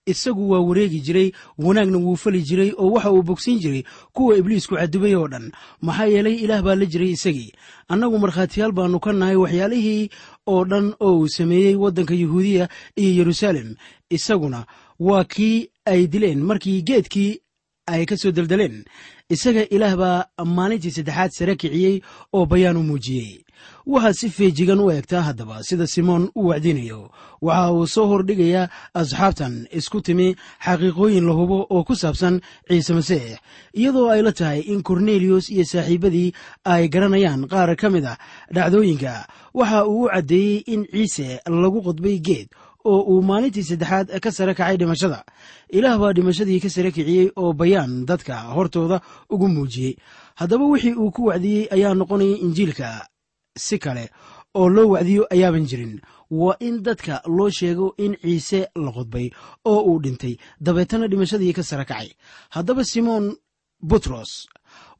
isagu 0.05 0.49
waa 0.51 0.59
wareegi 0.59 0.99
jiray 0.99 1.31
wanaagna 1.57 1.97
wuu 1.97 2.15
fali 2.15 2.41
jiray 2.41 2.71
oo 2.77 2.91
waxa 2.91 3.11
uu 3.11 3.21
bogsiin 3.23 3.59
jiray 3.59 3.83
kuwa 4.13 4.37
ibliisku 4.37 4.75
cadubay 4.75 5.15
oo 5.15 5.27
dhan. 5.27 5.51
Maxaa 5.81 6.05
yeelay 6.05 6.35
ilaah 6.35 6.61
baa 6.63 6.75
la 6.75 6.85
jiray 6.85 7.11
isagii. 7.11 7.51
Annagu 7.87 8.19
markhaatiyaal 8.19 8.71
baannu 8.71 8.99
ka 8.99 9.13
nahay 9.13 9.35
waxyaalihii 9.35 10.09
oo 10.47 10.65
dhan 10.65 10.93
oo 10.99 11.19
uu 11.19 11.27
sameeyey 11.27 11.75
waddanka 11.75 12.13
yuhuudiya 12.13 12.69
iyo 12.95 13.11
yeruusaalem 13.17 13.75
isaguna 14.09 14.65
waa 14.99 15.23
kii 15.23 15.69
ay 15.85 16.07
dileen 16.07 16.41
markii 16.43 16.81
geedkii 16.81 17.39
ay 17.87 18.05
ka 18.05 18.17
soo 18.17 18.31
deldeleen 18.31 18.83
isaga 19.29 19.67
ilaah 19.69 19.95
baa 19.95 20.25
maalintii 20.45 20.91
saddexaad 20.91 21.31
sare 21.31 21.55
kiciyey 21.55 22.01
oo 22.33 22.45
bayaan 22.45 22.77
u 22.77 22.83
muujiyey 22.83 23.42
waxaa 23.87 24.13
si 24.19 24.27
feejigan 24.29 24.79
u 24.79 24.91
eegtaa 24.91 25.21
haddaba 25.27 25.63
sida 25.63 25.87
simoon 25.87 26.29
u 26.35 26.47
wacdinayo. 26.49 27.09
Waxa 27.41 27.71
uu 27.73 27.87
soo 27.87 28.07
hordhigayaa 28.11 28.69
asxaabtan 28.93 29.67
isku 29.71 30.01
timi 30.01 30.35
xaqiiqooyin 30.65 31.25
la 31.27 31.33
hubo 31.33 31.57
oo 31.69 31.83
ku 31.83 31.95
saabsan 31.95 32.41
ciise 32.67 32.93
masiix 32.93 33.37
iyadoo 33.73 34.09
ay 34.13 34.21
la 34.21 34.31
tahay 34.31 34.59
in 34.71 34.81
korneliyos 34.83 35.49
iyo 35.49 35.65
saaxiibadii 35.65 36.33
ay 36.65 36.87
garanayaan 36.87 37.47
qaar 37.51 37.75
ka 37.75 37.89
mid 37.89 38.05
a 38.05 38.17
dhacdooyinka. 38.53 39.27
Waxa 39.53 39.85
uu 39.87 40.05
u 40.05 40.09
caddeeyey 40.13 40.63
in 40.73 40.85
ciise 40.91 41.39
lagu 41.45 41.81
qodbay 41.83 42.19
geed 42.27 42.47
oo 42.85 42.99
uu 43.11 43.21
maalintii 43.21 43.63
saddexaad 43.63 44.07
ka 44.23 44.31
sare 44.31 44.53
kacay 44.53 44.77
dhimashada. 44.77 45.23
Ilaah 45.71 45.97
baa 45.99 46.13
dhimashadii 46.13 46.59
ka 46.59 46.69
sare 46.69 46.91
kiciyey 46.91 47.31
oo 47.35 47.53
bayaan 47.53 48.05
dadka 48.05 48.35
hortooda 48.55 49.01
ugu 49.29 49.47
muujiyey. 49.47 49.95
Haddaba 50.35 50.65
wixii 50.65 50.95
uu 50.99 51.11
ku 51.11 51.25
wacdiyey 51.29 51.67
ayaa 51.71 51.93
noqonayay 51.95 52.43
injiilka 52.43 53.07
si 53.55 53.77
kale 53.79 54.09
oo 54.55 54.69
loo 54.69 54.87
wacdiyo 54.93 55.25
ayaaban 55.31 55.65
jirin. 55.65 56.01
Waa 56.31 56.55
in 56.59 56.81
dadka 56.83 57.21
loo 57.27 57.49
sheego 57.49 57.93
in 57.97 58.15
ciise 58.21 58.67
la 58.75 58.91
qodbay 58.91 59.29
oo 59.65 59.81
uu 59.85 59.99
dhintay. 60.01 60.37
Dabeetana 60.61 61.07
dhimashadii 61.07 61.53
ka 61.53 61.63
sare 61.63 61.85
kacay. 61.85 62.09
Haddaba 62.49 62.83
simoon 62.83 63.35
butros 63.81 64.47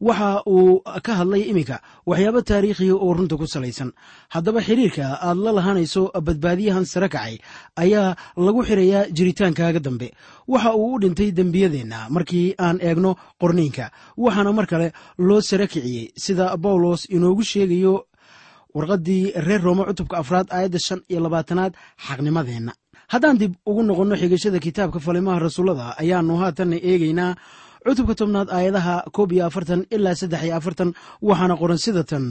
waxa 0.01 0.43
uu 0.45 0.81
ka 1.01 1.15
hadlay 1.15 1.41
iminka 1.49 1.81
waxyaabo 2.05 2.41
taariikhiya 2.41 2.93
oo 2.95 3.13
runta 3.13 3.37
ku 3.37 3.47
salaysan. 3.47 3.91
Haddaba 4.29 4.61
xiriirka 4.61 5.17
aad 5.21 5.37
la 5.37 5.51
lahanayso 5.51 6.11
badbaadiyahan 6.13 6.85
sare 6.85 7.09
kacay 7.09 7.39
ayaa 7.75 8.15
lagu 8.37 8.61
xirayaa 8.63 9.09
jiritaankaaga 9.09 9.79
dambe. 9.79 10.13
Waxa 10.47 10.75
uu 10.75 10.93
u 10.95 10.99
dhintay 10.99 11.31
dembiyadeenna 11.31 12.09
markii 12.09 12.53
aan 12.59 12.77
eegno 12.81 13.15
qorniinka 13.41 13.89
waxaana 14.17 14.51
mar 14.53 14.67
kale 14.67 14.93
loo 15.17 15.41
sare 15.41 15.65
kiciyey 15.67 16.11
sida 16.17 16.57
bawlos 16.57 17.09
inoogu 17.09 17.41
sheegayo 17.43 18.05
warqaddii 18.77 19.21
reer 19.45 19.61
rooma 19.65 19.83
cutubka 19.89 20.15
afraad 20.21 20.47
aayadda 20.55 20.79
shan 20.87 20.99
iyo 21.11 21.19
labaatanaad 21.25 21.73
xaqnimadeenna. 22.07 22.71
Haddaan 23.13 23.37
dib 23.41 23.53
ugu 23.69 23.81
noqonno 23.83 24.15
xigashada 24.21 24.59
kitaabka 24.65 24.99
falimaha 25.05 25.39
rasuullada 25.45 25.85
ayaannu 26.01 26.33
haatanna 26.41 26.77
eegaynaa 26.89 27.31
cutubka 27.85 28.13
tobnaad 28.19 28.49
aayadaha 28.57 28.95
koob 29.15 29.29
iyo 29.35 29.43
afartan 29.49 29.81
ilaa 29.95 30.15
saddex 30.21 30.41
iyo 30.47 30.55
afartan 30.59 30.89
waxaana 31.27 31.55
qoran 31.61 31.77
sida 31.85 32.03
tan 32.09 32.25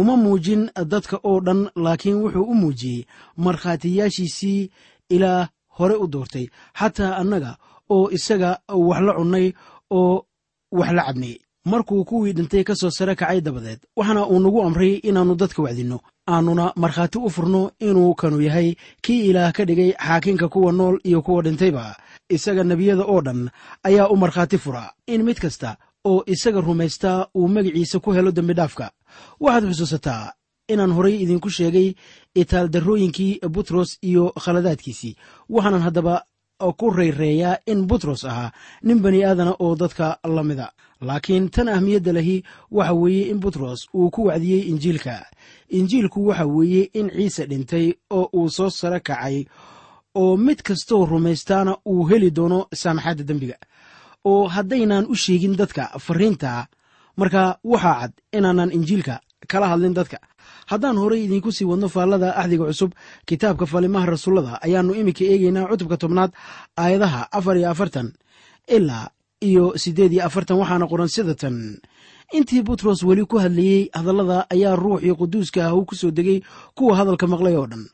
uma 0.00 0.14
muujin 0.24 0.62
dadka 0.92 1.16
oo 1.30 1.38
dhan 1.46 1.60
laakiin 1.84 2.16
wuxuu 2.22 2.44
u 2.52 2.54
muujiyey 2.60 3.00
markhaatiyaashiisii 3.44 4.70
ilaa 5.16 5.48
hore 5.78 5.94
u 5.94 6.06
doortay 6.12 6.46
xataa 6.78 7.12
annaga 7.20 7.52
oo 7.94 8.06
isaga 8.16 8.50
wax 8.88 9.00
la 9.06 9.12
cunnay 9.18 9.46
oo 9.98 10.14
wax 10.78 10.90
la 10.96 11.02
cabnay 11.08 11.34
markuu 11.72 12.04
kuwii 12.08 12.32
dhintay 12.36 12.64
ka 12.68 12.74
soo 12.80 12.90
sare 12.90 13.14
kacay 13.20 13.40
dabadeed 13.40 13.80
waxaana 13.96 14.22
uu 14.32 14.40
nagu 14.44 14.60
amray 14.66 14.92
inaannu 15.08 15.34
dadka 15.40 15.62
wacdinno. 15.62 15.98
Aannuna 16.28 16.72
markhaati 16.82 17.18
u 17.18 17.30
furno 17.30 17.70
inuu 17.80 18.14
kanu 18.20 18.40
yahay 18.46 18.74
kii 19.04 19.20
ilaah 19.30 19.52
ka 19.56 19.64
dhigay 19.68 19.92
xaakinka 20.06 20.48
kuwa 20.48 20.72
nool 20.72 20.96
iyo 21.04 21.22
kuwa 21.22 21.42
dhintayba. 21.42 21.96
Isaga 22.28 22.64
nebiyada 22.64 23.04
oo 23.04 23.20
dhan 23.26 23.50
ayaa 23.88 24.08
u 24.08 24.16
markhaati 24.16 24.58
fura 24.58 24.92
in 25.06 25.22
mid 25.22 25.38
kasta 25.40 25.76
oo 26.04 26.22
isaga 26.26 26.60
rumaystaa 26.60 27.26
uu 27.34 27.48
magiciisa 27.48 28.00
ku 28.00 28.12
helo 28.12 28.30
dembidhaafka 28.32 28.90
waxaad 29.40 29.64
xusuusataa 29.70 30.32
inaan 30.68 30.92
horay 30.92 31.16
idinku 31.24 31.50
sheegay 31.50 31.94
itaaldarrooyinkii 32.34 33.40
butros 33.48 33.98
iyo 34.02 34.32
khaladaadkiisii 34.44 35.16
waxaanan 35.48 35.80
haddaba 35.86 36.14
ku 36.58 36.90
rayreeyaa 36.90 37.58
in 37.66 37.86
butros 37.86 38.24
ahaa 38.24 38.52
nin 38.82 38.98
bani 39.02 39.24
aadana 39.24 39.52
oo 39.58 39.74
dadka 39.76 40.18
la 40.24 40.42
mida. 40.42 40.72
Laakiin 41.00 41.50
tan 41.50 41.68
ahmiyadda 41.68 42.12
lahi 42.12 42.42
waxa 42.70 42.92
weeye 42.94 43.30
in 43.30 43.38
butros 43.40 43.86
uu 43.94 44.10
ku 44.10 44.24
wacdiyey 44.26 44.62
injiilka. 44.70 45.26
Injiilku 45.70 46.26
waxa 46.26 46.46
weeye 46.46 46.90
in 46.94 47.10
ciise 47.10 47.46
dhintay 47.46 47.92
oo 48.10 48.28
uu 48.32 48.48
soo 48.50 48.70
sare 48.70 49.00
kacay 49.00 49.44
oo 50.14 50.36
mid 50.36 50.62
kastoo 50.62 51.06
rumaystaana 51.06 51.76
uu 51.86 52.06
heli 52.10 52.30
doono 52.30 52.66
saamaxaadda 52.74 53.24
dembiga. 53.24 53.54
Oo 54.24 54.48
haddaynan 54.48 55.06
u 55.08 55.14
sheegin 55.14 55.56
dadka 55.56 55.84
fariinta 55.98 56.66
marka 57.16 57.58
waxaa 57.64 58.00
cad 58.00 58.12
inaanan 58.32 58.72
injiilka 58.72 59.20
kala 59.50 59.66
hadlin 59.68 59.94
dadka 59.94 60.18
haddaan 60.70 60.96
horay 61.02 61.20
idinku 61.26 61.50
sii 61.56 61.64
wadno 61.70 61.88
faallada 61.94 62.28
axdiga 62.40 62.64
cusub 62.70 62.90
kitaabka 63.28 63.64
falimaha 63.72 64.06
rasuullada 64.12 64.52
ayaannu 64.66 64.92
iminka 65.00 65.24
eegaynaa 65.32 65.68
cutubka 65.70 65.96
tobnaad 66.02 66.30
aayadaha 66.82 67.20
afar 67.38 67.56
iyo 67.60 67.68
afartan 67.74 68.08
ilaa 68.76 69.06
iyo 69.48 69.64
siddeed 69.82 70.12
iyo 70.12 70.22
afartan. 70.28 70.56
Waxaana 70.60 70.86
qoran 70.90 71.08
sida 71.14 71.34
tan. 71.42 71.56
Intii 72.36 72.62
butros 72.66 73.00
weli 73.08 73.24
ku 73.30 73.36
hadlayey 73.42 73.88
hadallada 73.96 74.38
ayaa 74.54 74.76
ruuxii 74.82 75.14
quduuska 75.20 75.60
ah 75.66 75.74
uu 75.74 75.84
ku 75.88 75.94
soo 76.00 76.10
degay 76.10 76.38
kuwa 76.76 76.92
hadalka 76.98 77.26
maqlay 77.32 77.56
oo 77.56 77.66
dhan 77.70 77.84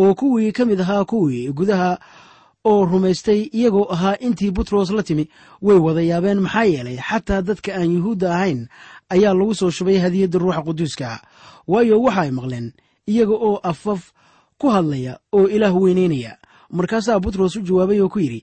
oo 0.00 0.14
kuwii 0.14 0.52
ka 0.56 0.64
mid 0.64 0.80
ahaa 0.80 1.04
kuwii 1.04 1.52
gudaha 1.52 1.98
oo 2.64 2.84
rumaystay 2.90 3.40
iyagoo 3.52 3.86
ahaa 3.94 4.16
intii 4.26 4.50
butros 4.56 4.90
la 4.96 5.02
timi 5.02 5.24
way 5.66 5.76
wada 5.86 6.00
yaabeen 6.10 6.40
maxaa 6.40 6.64
yeelay 6.72 6.96
xataa 7.08 7.42
dadka 7.48 7.70
aan 7.76 7.90
yuhuudda 7.96 8.28
ahayn 8.36 8.60
ayaa 9.14 9.34
lagu 9.38 9.54
soo 9.60 9.70
shubay 9.76 9.98
hadiyadda 10.04 10.38
ruuxa 10.42 10.62
quduuska 10.66 11.08
waayo 11.72 11.96
waxa 12.04 12.20
ay 12.24 12.30
maqleen 12.38 12.66
iyaga 13.12 13.34
oo 13.48 13.56
afaf 13.62 14.02
ku 14.60 14.66
hadlaya 14.74 15.18
oo 15.36 15.46
ilaah 15.54 15.74
weynaynaya 15.82 16.32
markaasaa 16.76 17.20
butros 17.24 17.56
u 17.56 17.60
jawaabay 17.66 18.00
oo 18.00 18.08
ku 18.08 18.18
yidhi 18.24 18.40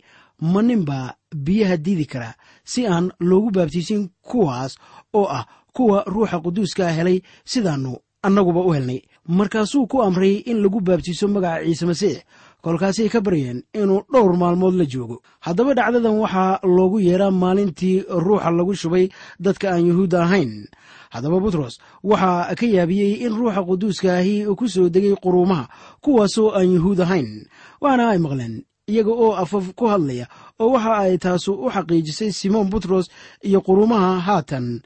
ma 0.51 0.61
nin 0.61 0.81
baa 0.89 1.13
biyaha 1.45 1.77
diidi 1.77 2.05
kara 2.05 2.31
si 2.63 2.87
aan 2.87 3.11
loogu 3.19 3.49
baabtiisin 3.55 4.09
kuwaas 4.21 4.77
oo 5.13 5.27
ah 5.37 5.45
kuwa 5.75 6.03
ruuxa 6.07 6.39
quduuskaa 6.43 6.91
helay 6.97 7.17
sidaannu 7.45 7.97
annaguba 8.21 8.61
u 8.67 8.71
helnay. 8.75 8.99
Markaasuu 9.27 9.87
ku 9.87 10.01
amray 10.03 10.35
in 10.49 10.57
lagu 10.63 10.79
baabtiiso 10.81 11.27
magaca 11.27 11.63
ciise 11.65 11.85
masiix 11.85 12.17
kolkaasay 12.63 13.09
ka 13.09 13.21
baryeen 13.21 13.63
inuu 13.73 14.03
dhowr 14.11 14.33
maalmood 14.37 14.75
la 14.75 14.85
joogo. 14.85 15.21
Haddaba 15.39 15.73
dhacdadan 15.73 16.19
waxaa 16.19 16.59
loogu 16.63 16.99
yeeraa 16.99 17.31
maalintii 17.31 18.03
ruuxa 18.09 18.51
lagu 18.51 18.73
shubay 18.75 19.09
dadka 19.39 19.71
aan 19.71 19.85
yuhuudda 19.87 20.23
ahayn. 20.23 20.67
Haddaba 21.09 21.39
butros 21.39 21.79
waxaa 22.03 22.55
ka 22.59 22.65
yaabiyey 22.65 23.23
in 23.25 23.33
ruuxa 23.33 23.63
quduuska 23.63 24.09
ahi 24.19 24.45
ku 24.57 24.67
soo 24.67 24.89
degay 24.89 25.15
quruumaha 25.23 25.69
kuwaasoo 26.03 26.51
aan 26.57 26.69
yuhuud 26.75 26.99
ahayn. 26.99 27.47
Waana 27.81 28.09
ay 28.11 28.19
maqleen 28.19 28.63
iyaga 28.89 29.11
oo 29.11 29.33
afaf 29.39 29.73
ku 29.77 29.87
hadlaya 29.87 30.27
oo 30.59 30.73
waxa 30.75 30.93
ay 31.03 31.17
taasu 31.17 31.53
u 31.53 31.69
xaqiijisay 31.71 32.31
simoon 32.31 32.69
butros 32.69 33.07
iyo 33.41 33.61
quruumaha 33.61 34.19
haatan. 34.19 34.81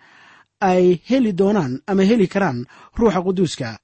Ay 0.63 1.01
heli 1.09 1.33
doonaan 1.33 1.81
ama 1.87 2.03
heli 2.07 2.27
karaan 2.27 2.63
ruuxa 2.95 3.19
quduuska 3.25 3.82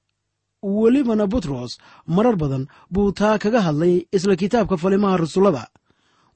welibana 0.62 1.26
butros 1.26 1.78
marar 2.06 2.36
badan 2.36 2.66
buu 2.90 3.12
taa 3.12 3.38
kaga 3.38 3.60
hadlay 3.60 4.06
isla 4.12 4.36
kitaabka 4.36 4.76
falimaha 4.76 5.16
rasuullada 5.16 5.68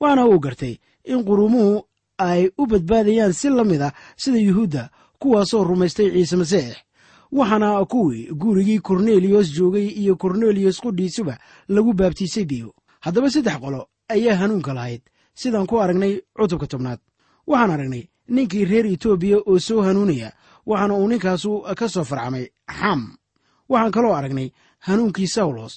waxaana 0.00 0.26
uu 0.26 0.38
gartay 0.38 0.74
in 1.04 1.24
quruumuhu 1.24 1.84
ay 2.18 2.50
u 2.58 2.66
badbaadayaan 2.66 3.32
si 3.32 3.48
la 3.50 3.64
mid 3.64 3.82
ah 3.82 3.92
sida 4.16 4.38
yuhuudda 4.38 4.90
kuwaasoo 5.18 5.64
rumaystay 5.64 6.10
ciise 6.10 6.36
masiix. 6.36 6.76
Waxaana 7.32 7.84
kuwii 7.84 8.28
gurigii 8.32 8.78
korneliyos 8.78 9.52
joogay 9.52 9.86
iyo 9.88 10.16
korneliyos 10.16 10.80
qudhiisuba 10.80 11.38
lagu 11.68 11.92
baabtiisay 11.92 12.44
biyo. 12.44 12.74
Haddaba 13.00 13.30
saddex 13.30 13.58
qolo 13.58 13.88
ayaa 14.08 14.36
hanuunka 14.36 14.72
lahayd 14.74 15.02
sidaan 15.34 15.66
ku 15.66 15.80
aragnay 15.82 16.20
cutubka 16.36 16.66
tobnaad. 16.66 16.98
Waxaan 17.46 17.70
aragnay 17.70 18.04
ninkii 18.28 18.64
reer 18.64 18.86
etoobiya 18.86 19.38
oo 19.46 19.58
soo 19.58 19.82
hanuunaya 19.82 20.32
waxaana 20.66 20.94
uu 20.94 21.08
ninkaasu 21.08 21.50
ka 21.78 21.88
soo 21.88 22.04
farcamay 22.04 22.46
xam 22.80 23.16
waxaan 23.74 23.92
kaloo 23.96 24.14
aragnay 24.18 24.48
hanuunkii 24.86 25.26
sawlos 25.36 25.72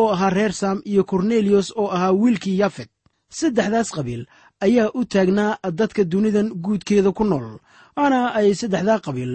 oo 0.00 0.08
ahaa 0.14 0.30
reer 0.36 0.52
sam 0.60 0.76
iyo 0.90 1.02
korneliyos 1.10 1.68
oo 1.80 1.88
ahaa 1.96 2.12
wiilkii 2.20 2.58
yafet. 2.62 2.90
Saddexdaas 3.38 3.90
qabiil 3.96 4.22
ayaa 4.64 4.90
u 4.98 5.04
taagnaa 5.12 5.58
dadka 5.78 6.02
dunidan 6.12 6.48
guudkeeda 6.64 7.10
ku 7.18 7.24
nool 7.24 7.46
waxaana 7.96 8.20
ay 8.38 8.48
saddexdaa 8.60 9.00
qabiil 9.06 9.32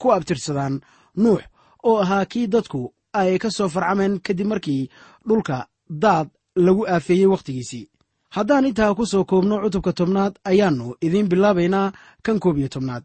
ku 0.00 0.06
abtirsadaan 0.16 0.74
nuux 1.22 1.42
oo 1.88 1.96
ahaa 2.04 2.24
kii 2.32 2.46
dadku 2.54 2.80
ay 3.20 3.38
ka 3.42 3.48
soo 3.56 3.68
farcameen 3.74 4.14
kadib 4.26 4.46
markii 4.52 4.82
dhulka 5.28 5.56
daad 6.02 6.28
lagu 6.66 6.82
aafeeyey 6.94 7.26
wakhtigiisii 7.32 7.84
haddaan 8.36 8.64
intaa 8.70 8.94
ku 8.98 9.04
soo 9.12 9.24
koobno 9.30 9.54
cutubka 9.62 9.92
tobnaad 9.98 10.34
ayaannu 10.50 10.86
idiin 11.06 11.28
bilaabaynaa 11.30 11.92
kan 12.24 12.38
koob 12.42 12.56
iyo 12.58 12.68
tobnaad 12.74 13.02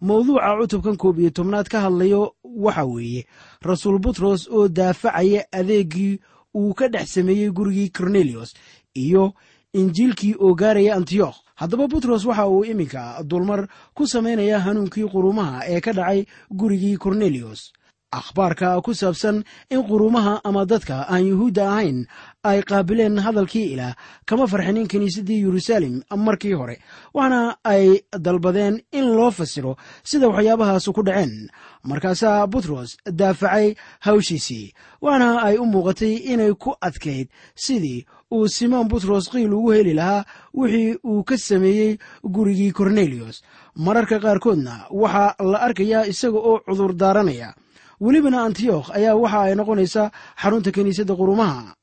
mawduuca 0.00 0.56
cutubkan 0.60 0.96
koob 0.96 1.18
iyo 1.18 1.30
tobnaad 1.30 1.68
ka 1.68 1.80
hadlayo 1.80 2.34
waxa 2.44 2.84
weeye. 2.84 3.26
Rasuul 3.62 3.98
butros 3.98 4.48
oo 4.50 4.68
daafacaya 4.68 5.44
adeeggii 5.52 6.18
uu 6.54 6.74
ka 6.74 6.88
dhex 6.88 7.14
sameeyey 7.14 7.50
gurigii 7.50 7.88
korneliyos 7.90 8.54
iyo 8.94 9.32
injiilkii 9.72 10.34
oo 10.40 10.54
gaaraya 10.54 10.96
antiyokh 10.96 11.36
haddaba 11.54 11.88
butros 11.88 12.24
waxa 12.24 12.46
uu 12.48 12.64
iminka 12.64 13.22
dulmar 13.24 13.68
ku 13.94 14.06
samaynaya 14.06 14.60
hanuunkii 14.60 15.04
quruumaha 15.12 15.62
ee 15.68 15.80
ka 15.80 15.92
dhacay 15.92 16.24
gurigii 16.50 16.96
korneliyos 16.96 17.72
akhbaarka 18.10 18.80
ku 18.84 18.94
saabsan 18.94 19.44
in 19.70 19.82
quruumaha 19.84 20.40
ama 20.44 20.64
dadka 20.66 21.04
aan 21.08 21.26
yuhuudda 21.28 21.68
ahayn 21.70 22.06
ay 22.44 22.62
qaabileen 22.62 23.18
hadalkii 23.20 23.72
ilaah 23.76 23.94
kama 24.26 24.46
farxinin 24.46 24.88
kiniisaddii 24.88 25.42
yeruusaalem 25.44 26.00
markii 26.16 26.52
hore 26.52 26.76
waxaana 27.14 27.56
ay 27.64 28.00
dalbadeen 28.18 28.80
in 28.92 29.06
loo 29.16 29.30
fasiro 29.30 29.76
sida 30.04 30.28
waxyaabahaas 30.28 30.88
ku 30.94 31.02
dhaceen. 31.02 31.48
Markaasaa 31.84 32.46
butros 32.46 32.96
daafacay 33.04 33.74
hawshiisii 34.00 34.72
waxaana 35.02 35.42
ay 35.42 35.56
u 35.58 35.64
muuqatay 35.66 36.14
inay 36.32 36.52
ku 36.54 36.72
adkayd 36.80 37.28
sidii 37.54 38.04
uu 38.32 38.48
simoon 38.48 38.88
butros 38.88 39.28
qiil 39.32 39.52
ugu 39.52 39.70
heli 39.72 39.94
lahaa 39.94 40.24
wixii 40.54 40.96
uu 41.04 41.24
ka 41.24 41.36
sameeyey 41.38 41.98
gurigii 42.24 42.72
korneliyos 42.72 43.42
mararka 43.76 44.18
qaarkoodna 44.20 44.88
waxaa 44.90 45.34
la 45.52 45.58
arkayaa 45.66 46.04
isaga 46.12 46.38
oo 46.38 46.60
cudur 46.66 46.92
daaranaya 46.96 47.54
welibana 48.04 48.38
antiyokh 48.46 48.88
ayaa 48.98 49.16
waxa 49.22 49.40
ay 49.46 49.54
noqonaysaa 49.60 50.12
xarunta 50.42 50.70
kiniisadda 50.76 51.14
qurumaha. 51.20 51.74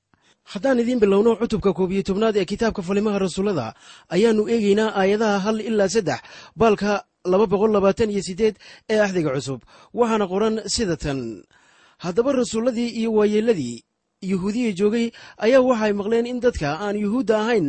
Haddaan 0.52 0.80
idiin 0.80 1.00
bilowno 1.04 1.36
cutubka 1.42 1.74
koob 1.74 1.92
iyo 1.92 2.04
tobnaad 2.08 2.36
ee 2.38 2.46
kitaabka 2.52 2.82
falimaha 2.88 3.18
rasuullada 3.26 3.74
ayaannu 4.16 4.44
eegaynaa 4.54 4.94
aayadaha 5.00 5.38
hal 5.46 5.58
ilaa 5.70 5.90
saddex 5.96 6.20
baalka 6.60 7.04
laba 7.32 7.46
boqol 7.52 7.72
labaatan 7.76 8.10
iyo 8.14 8.22
siddeed 8.28 8.56
ee 8.90 9.00
axdiga 9.06 9.34
cusub. 9.36 9.60
Waxaana 10.00 10.26
qoran 10.32 10.56
sida 10.76 10.96
tan. 11.04 11.20
Haddaba 12.04 12.32
rasuulladii 12.42 12.90
iyo 13.00 13.10
waayeelladii 13.18 13.84
yuhuudiya 14.32 14.72
joogay 14.80 15.08
ayaa 15.46 15.62
waxay 15.70 15.94
maqleen 16.00 16.26
in 16.32 16.40
dadka 16.40 16.70
aan 16.86 16.96
yuhuudda 17.04 17.36
ahayn 17.44 17.68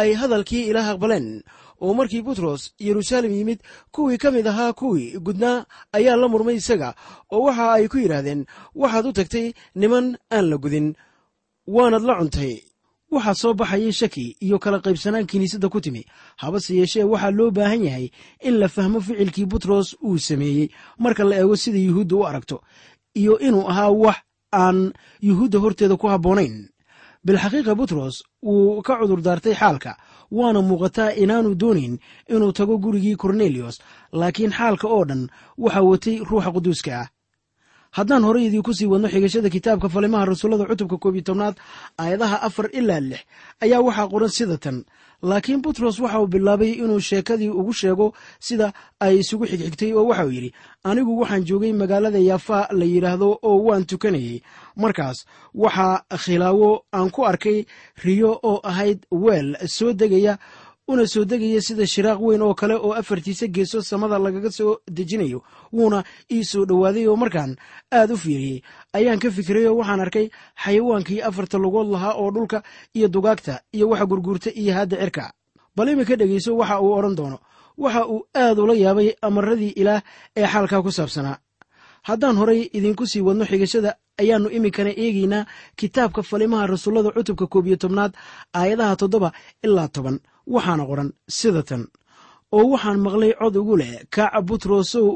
ay 0.00 0.14
hadalkii 0.20 0.62
ilaah 0.70 0.88
aqbaleen 0.94 1.42
oo 1.80 1.94
markii 1.94 2.22
butros 2.22 2.72
yeruusaalem 2.86 3.32
yimid 3.32 3.60
kuwii 3.94 4.18
ka 4.18 4.30
mid 4.30 4.46
ahaa 4.46 4.72
kuwii 4.72 5.18
gudnaa 5.26 5.64
ayaa 5.92 6.16
la 6.16 6.28
murmay 6.28 6.56
isaga 6.56 6.94
oo 7.32 7.42
waxa 7.46 7.72
ay 7.72 7.88
ku 7.88 7.98
yidhaahdeen 7.98 8.46
waxaad 8.74 9.06
u 9.06 9.12
tagtay 9.12 9.46
niman 9.74 10.16
aan 10.32 10.46
la 10.50 10.56
gudin 10.56 10.94
waanad 11.66 12.02
la 12.02 12.14
cuntay. 12.18 12.62
Waxaa 13.10 13.34
soo 13.34 13.54
baxayay 13.54 13.92
shaki 13.92 14.36
iyo 14.40 14.58
kala 14.58 14.78
qaybsanaan 14.84 15.26
kiniisadda 15.30 15.68
ku 15.68 15.80
timi. 15.80 16.02
Habase 16.42 16.74
yeeshee 16.74 17.04
waxaa 17.06 17.30
loo 17.30 17.50
baahan 17.50 17.84
yahay 17.86 18.06
in 18.42 18.58
la 18.58 18.68
fahmo 18.68 19.00
ficilkii 19.00 19.46
butros 19.46 19.96
uu 20.02 20.18
sameeyey. 20.18 20.68
Marka 20.98 21.24
la 21.24 21.36
eego 21.38 21.56
sida 21.56 21.78
yuhuudda 21.78 22.16
u 22.16 22.26
aragto 22.26 22.62
iyo 23.14 23.38
inuu 23.38 23.68
ahaa 23.70 23.90
wax 23.90 24.16
aan 24.52 24.92
yuhuudda 25.22 25.58
horteeda 25.58 25.96
ku 25.96 26.06
habboonayn. 26.08 26.68
Bilxaqiiqa 27.26 27.74
butros 27.74 28.22
wuu 28.42 28.82
ka 28.82 28.98
cudur 29.00 29.20
daartay 29.22 29.54
xaalka 29.54 29.96
waana 30.30 30.60
muuqataa 30.62 31.12
inaanu 31.22 31.54
doonayn 31.54 31.98
inuu 32.28 32.52
tago 32.52 32.78
gurigii 32.78 33.16
korneliyos 33.16 33.80
laakiin 34.12 34.52
xaalka 34.52 34.88
oo 34.88 35.04
dhan 35.04 35.28
waxaa 35.58 35.82
watay 35.90 36.16
ruuxa 36.28 36.50
quduuska 36.52 36.92
ah. 37.00 37.08
Haddaan 37.96 38.24
horey 38.24 38.46
idiinku 38.46 38.74
sii 38.74 38.86
wadno 38.86 39.08
xigashada 39.08 39.48
kitaabka 39.50 39.88
falimaha 39.88 40.24
rasuullada 40.24 40.64
cutubka 40.68 40.96
koob 41.02 41.14
iyo 41.16 41.24
tobnaad 41.24 41.54
aayadaha 41.98 42.42
afar 42.42 42.68
ilaa 42.72 43.00
lix 43.00 43.20
ayaa 43.64 43.80
waxaa 43.80 44.08
qoran 44.12 44.28
sida 44.28 44.56
tan. 44.58 44.84
Laakiin 45.22 45.62
butros 45.62 45.98
waxa 45.98 46.20
uu 46.20 46.26
bilaabay 46.26 46.70
inuu 46.82 47.00
sheekadii 47.00 47.48
ugu 47.48 47.72
sheego 47.72 48.12
sida 48.38 48.72
ay 49.00 49.18
isugu 49.22 49.46
xigxigtay 49.46 49.92
oo 49.96 50.04
waxauu 50.10 50.30
yidhi 50.30 50.50
anigu 50.84 51.12
waxaan 51.20 51.44
joogay 51.48 51.72
magaalada 51.72 52.18
yaafa 52.18 52.68
la 52.78 52.84
yidhaahdo 52.84 53.38
oo 53.42 53.58
waan 53.66 53.86
tukanayey 53.86 54.42
markaas 54.82 55.18
waxaa 55.54 55.94
khilaawo 56.22 56.70
aan 56.96 57.10
ku 57.10 57.20
arkay 57.30 57.58
riyo 58.04 58.30
oo 58.50 58.60
ahayd 58.70 58.98
weel 59.10 59.56
soo 59.76 59.92
degaya 59.92 60.34
una 60.88 61.06
soo 61.12 61.24
degaya 61.24 61.60
sida 61.66 61.86
shiraaq 61.86 62.20
weyn 62.26 62.42
oo 62.46 62.54
kale 62.54 62.74
oo 62.74 62.92
afartiisa 63.00 63.46
geeso 63.54 63.82
samada 63.82 64.18
lagaga 64.24 64.50
soo 64.58 64.72
dejinayo 64.96 65.42
wuuna 65.72 66.04
ii 66.32 66.44
soo 66.50 66.64
dhowaaday 66.68 67.06
oo 67.10 67.16
markaan 67.16 67.56
aad 67.98 68.10
u 68.10 68.16
fiiriyey 68.16 68.58
ayaan 68.92 69.18
ka 69.22 69.30
fikiray 69.36 69.66
oo 69.66 69.76
waxaan 69.80 70.00
arkay 70.04 70.26
xayawaankii 70.64 71.20
afarta 71.28 71.58
lugood 71.58 71.88
lahaa 71.94 72.14
oo 72.22 72.30
dhulka 72.34 72.62
iyo 72.94 73.08
dugaagta 73.08 73.54
iyo 73.76 73.88
waxa 73.90 74.06
gurguurta 74.06 74.50
iyo 74.54 74.72
haadda 74.74 74.96
cirka. 75.02 75.32
Bal 75.76 75.88
imika 75.88 76.16
dhegayso 76.16 76.56
waxa 76.56 76.80
uu 76.80 76.92
odhan 76.98 77.14
doono 77.18 77.38
waxa 77.78 78.06
uu 78.06 78.20
aad 78.34 78.58
ula 78.58 78.74
yaabay 78.74 79.08
amaradii 79.22 79.72
ilaah 79.80 80.00
ee 80.36 80.46
xaalkaa 80.52 80.82
ku 80.86 80.90
saabsanaa 80.92 81.36
haddaan 82.08 82.36
horay 82.40 82.60
idinku 82.76 83.04
sii 83.10 83.22
wadno 83.26 83.44
xigashada 83.50 83.90
ayaannu 84.20 84.48
iminkana 84.56 84.90
eegaynaa 85.04 85.46
kitaabka 85.78 86.20
falimaha 86.30 86.64
rasuullada 86.72 87.10
cutubka 87.16 87.46
koob 87.52 87.66
iyo 87.68 87.76
tobnaad 87.82 88.12
aayadaha 88.58 88.94
toddoba 89.00 89.28
ilaa 89.66 89.88
toban. 89.94 90.16
Waxaana 90.54 90.84
qoran 90.90 91.10
sida 91.38 91.62
tan. 91.68 91.82
Oo 92.56 92.64
waxaan 92.72 92.98
maqlay 93.06 93.32
cod 93.40 93.56
ugu 93.60 93.74
leh 93.80 93.92
kaaca 94.14 94.40
butrosow 94.48 95.08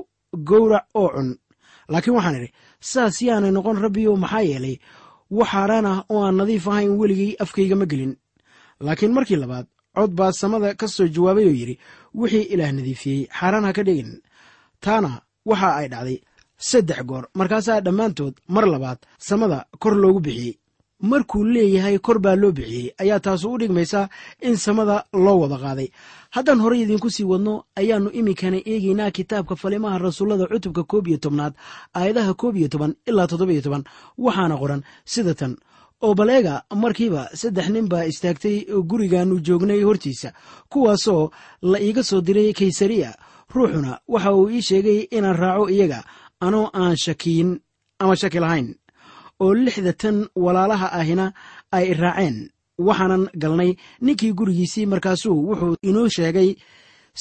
gowrac 0.48 0.85
oo 1.00 1.09
cun. 1.14 1.29
Laakiin 1.92 2.14
waxaan 2.16 2.37
idhi 2.38 2.48
saas 2.90 3.16
yaanay 3.26 3.53
noqon 3.57 3.79
rabbiyow 3.85 4.14
maxaa 4.24 4.42
yeelay? 4.50 4.76
Wax 5.38 5.48
haaraan 5.53 5.87
ah 5.92 5.98
oo 6.12 6.20
aan 6.26 6.37
nadiif 6.40 6.64
ahayn 6.70 6.92
weligay 7.00 7.33
afkayga 7.42 7.76
ma 7.81 7.87
gelin. 7.90 8.12
Laakiin 8.87 9.12
markii 9.16 9.37
labaad 9.42 9.66
cod 9.96 10.12
baa 10.18 10.33
samada 10.40 10.68
ka 10.81 10.87
soo 10.94 11.07
jawaabay 11.14 11.46
oo 11.50 11.55
yidhi 11.61 11.74
wixii 12.18 12.44
ilaah 12.53 12.72
nadiifiyey 12.76 13.20
xaaraan 13.38 13.64
ha 13.68 13.72
ka 13.76 13.83
dhigin. 13.87 14.12
Taana 14.85 15.11
waxa 15.50 15.68
ay 15.81 15.87
dhacday 15.92 16.18
saddex 16.68 17.00
goor 17.10 17.24
markaasaa 17.34 17.80
dhammaantood 17.86 18.34
mar 18.48 18.64
labaad 18.74 18.98
samada 19.18 19.58
kor 19.82 19.94
loogu 20.02 20.20
bixiyey. 20.20 20.54
Markuu 21.10 21.44
leeyahay 21.44 21.98
kor 21.98 22.18
baa 22.24 22.36
loo 22.36 22.52
bixiyey 22.52 22.92
ayaa 23.02 23.20
taasu 23.20 23.52
u 23.52 23.58
dhigmaysaa 23.58 24.08
in 24.42 24.56
samada 24.56 25.04
loo 25.12 25.38
wada 25.42 25.56
qaaday. 25.64 25.88
Haddaan 26.30 26.60
horey 26.60 26.80
idiinku 26.82 27.10
sii 27.10 27.24
wadno 27.32 27.54
ayaannu 27.80 28.10
iminkana 28.18 28.58
eegaynaa 28.72 29.10
kitaabka 29.10 29.56
falimaha 29.56 29.98
rasuullada 29.98 30.46
cutubka 30.46 30.82
koob 30.90 31.06
iyo 31.08 31.18
tobnaad 31.18 31.54
aayadaha 31.96 32.34
koob 32.34 32.56
iyo 32.56 32.68
toban 32.68 32.92
ilaa 33.08 33.26
toddobiyo 33.26 33.62
toban. 33.62 33.84
Waxaana 34.18 34.56
qoran 34.60 34.82
sida 35.04 35.34
tan. 35.34 35.56
Oo 36.02 36.14
baleega 36.14 36.62
markiiba 36.82 37.22
saddex 37.40 37.66
nin 37.68 37.88
baa 37.88 38.04
istaagtay 38.04 38.56
gurigaannu 38.90 39.40
joognay 39.46 39.82
hortiisa 39.82 40.32
kuwaasoo 40.68 41.30
la 41.62 41.78
iiga 41.80 42.02
soo 42.02 42.20
diray 42.20 42.52
kaysariya. 42.52 43.10
Ruuxuna 43.54 43.98
waxa 44.08 44.32
uu 44.34 44.48
ii 44.50 44.62
sheegay 44.62 45.00
inaan 45.16 45.36
raaco 45.36 45.68
iyaga 45.70 46.04
anoo 46.46 46.66
aan 46.81 46.96
shakiyin 47.05 47.50
ama 48.03 48.14
shaki 48.20 48.38
lahayn 48.44 48.68
oo 49.42 49.55
lixda 49.64 49.92
tan 50.03 50.16
walaalaha 50.44 50.87
ahina 51.00 51.26
ay 51.76 51.87
raaceen. 52.03 52.37
Waxaanan 52.87 53.24
galnay 53.42 53.70
ninkii 54.05 54.33
gurigiisii 54.38 54.87
markaasuu 54.92 55.37
wuxuu 55.48 55.74
inoo 55.88 56.09
sheegay 56.16 56.50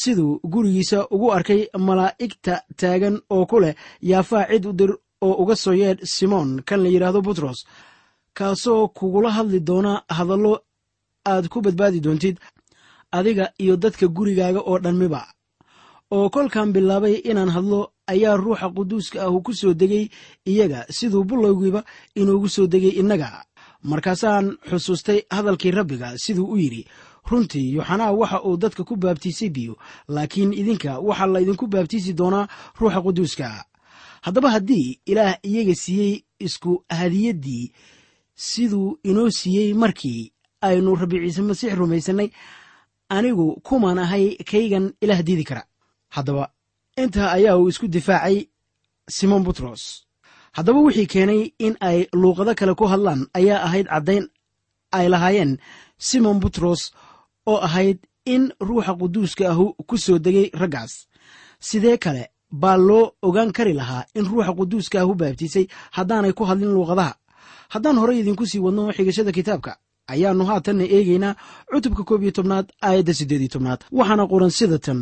siduu 0.02 0.40
gurigiisa 0.54 1.00
ugu 1.16 1.28
arkay 1.38 1.62
malaa'igta 1.88 2.54
taagan 2.80 3.16
oo 3.36 3.46
ku 3.50 3.58
leh 3.64 3.76
yaafaa 4.10 4.46
cid 4.52 4.66
u 4.70 4.74
dir 4.80 4.92
oo 5.26 5.34
uga 5.44 5.56
soo 5.64 5.74
yeedh 5.82 6.02
simoon 6.16 6.50
kan 6.68 6.80
la 6.84 6.90
yidhaahdo 6.94 7.22
butros 7.28 7.60
kaasoo 8.38 8.88
kugula 8.98 9.30
hadli 9.38 9.60
doona 9.70 9.94
hadallo 10.18 10.54
aad 11.32 11.46
ku 11.52 11.58
badbaadi 11.66 12.00
doontid 12.06 12.36
adiga 13.18 13.46
iyo 13.64 13.76
dadka 13.84 14.06
gurigaaga 14.08 14.62
oo 14.70 14.78
dhanmiba 14.84 15.22
oo 16.16 16.30
kolkan 16.36 16.70
bilaabay 16.76 17.16
inaan 17.30 17.52
hadlo 17.56 17.80
ayaa 18.14 18.36
ruuxa 18.44 18.68
quduuska 18.76 19.18
ahu 19.26 19.42
ku 19.46 19.54
soo 19.54 19.74
degay 19.74 20.06
iyaga 20.52 20.86
siduu 20.98 21.24
bullowgiiba 21.24 21.82
inuugu 22.16 22.50
soo 22.50 22.68
degay 22.68 22.94
innaga. 23.02 23.30
Markaasaan 23.84 24.58
xusuustay 24.70 25.20
hadalkii 25.30 25.72
rabbiga 25.72 26.18
siduu 26.18 26.48
u 26.54 26.58
yidhi 26.58 26.84
runtii 27.30 27.74
yoxanaa 27.76 28.12
waxa 28.12 28.42
uu 28.44 28.58
dadka 28.58 28.84
ku 28.84 28.96
baabtiisay 28.96 29.50
biyo 29.50 29.74
laakiin 30.08 30.54
idinka 30.54 31.00
waxaa 31.00 31.28
laydinku 31.34 31.68
baabtiisi 31.68 32.14
doonaa 32.14 32.48
ruuxa 32.80 33.02
quduuska. 33.06 33.48
Haddaba 34.22 34.50
haddii 34.52 35.00
ilaah 35.06 35.36
iyaga 35.44 35.76
siiyey 35.76 36.14
isku 36.40 36.84
hadiyaddii 36.90 37.72
siduu 38.36 39.00
inoo 39.04 39.30
siiyey 39.30 39.74
markii 39.74 40.32
aynu 40.62 40.96
rabbi 40.96 41.18
ciise 41.24 41.42
masiix 41.42 41.74
rumaysannay 41.80 42.30
anigu 43.10 43.62
kumaan 43.64 44.00
ahay 44.00 44.36
kaygan 44.50 44.92
ilaah 45.02 45.22
diidi 45.24 45.44
kara. 45.44 45.64
Haddaba 46.10 46.50
intaa 47.04 47.32
ayaa 47.38 47.58
uu 47.58 47.70
isku 47.72 47.88
difaacay 47.88 48.38
simon 49.18 49.44
butros. 49.46 49.84
Haddaba 50.56 50.80
wixii 50.86 51.08
keenay 51.14 51.42
in 51.66 51.76
ay 51.90 52.00
luuqado 52.22 52.52
kale 52.60 52.74
ku 52.80 52.86
hadlaan 52.92 53.22
ayaa 53.40 53.60
ahayd 53.68 53.88
caddayn 53.94 54.26
ay 54.98 55.08
lahaayeen 55.14 55.52
simon 56.08 56.38
butros 56.44 56.82
oo 57.52 57.58
ahayd 57.68 57.98
in 58.34 58.44
ruuxa 58.68 58.94
quduuska 59.00 59.44
ahu 59.52 59.66
ku 59.90 59.96
soo 59.98 60.18
degay 60.26 60.48
raggaas. 60.62 60.94
Sidee 61.68 61.98
kale 61.98 62.24
baa 62.62 62.78
loo 62.88 63.04
ogaan 63.28 63.52
kari 63.58 63.74
lahaa 63.80 64.04
in 64.18 64.26
ruuxa 64.32 64.54
quduuska 64.60 64.98
ahu 65.02 65.14
baabtiisay 65.20 65.66
haddaanay 65.96 66.34
ku 66.38 66.44
hadlin 66.50 66.74
luuqadaha? 66.76 67.14
Haddaan 67.74 67.98
horey 68.02 68.20
idinku 68.22 68.46
sii 68.52 68.60
wadno 68.66 68.84
xigashada 68.96 69.32
kitaabka 69.38 69.72
ayaannu 70.14 70.44
haatanna 70.50 70.84
eegaynaa 70.96 71.34
cutubka 71.72 72.04
koob 72.10 72.22
iyo 72.24 72.32
tobnaad 72.38 72.66
aayadda 72.88 73.14
siddeed 73.20 73.42
iyo 73.42 73.52
tobnaad. 73.56 73.80
Waxaana 73.98 74.24
qoran 74.32 74.50
sida 74.58 74.78
tan 74.86 75.00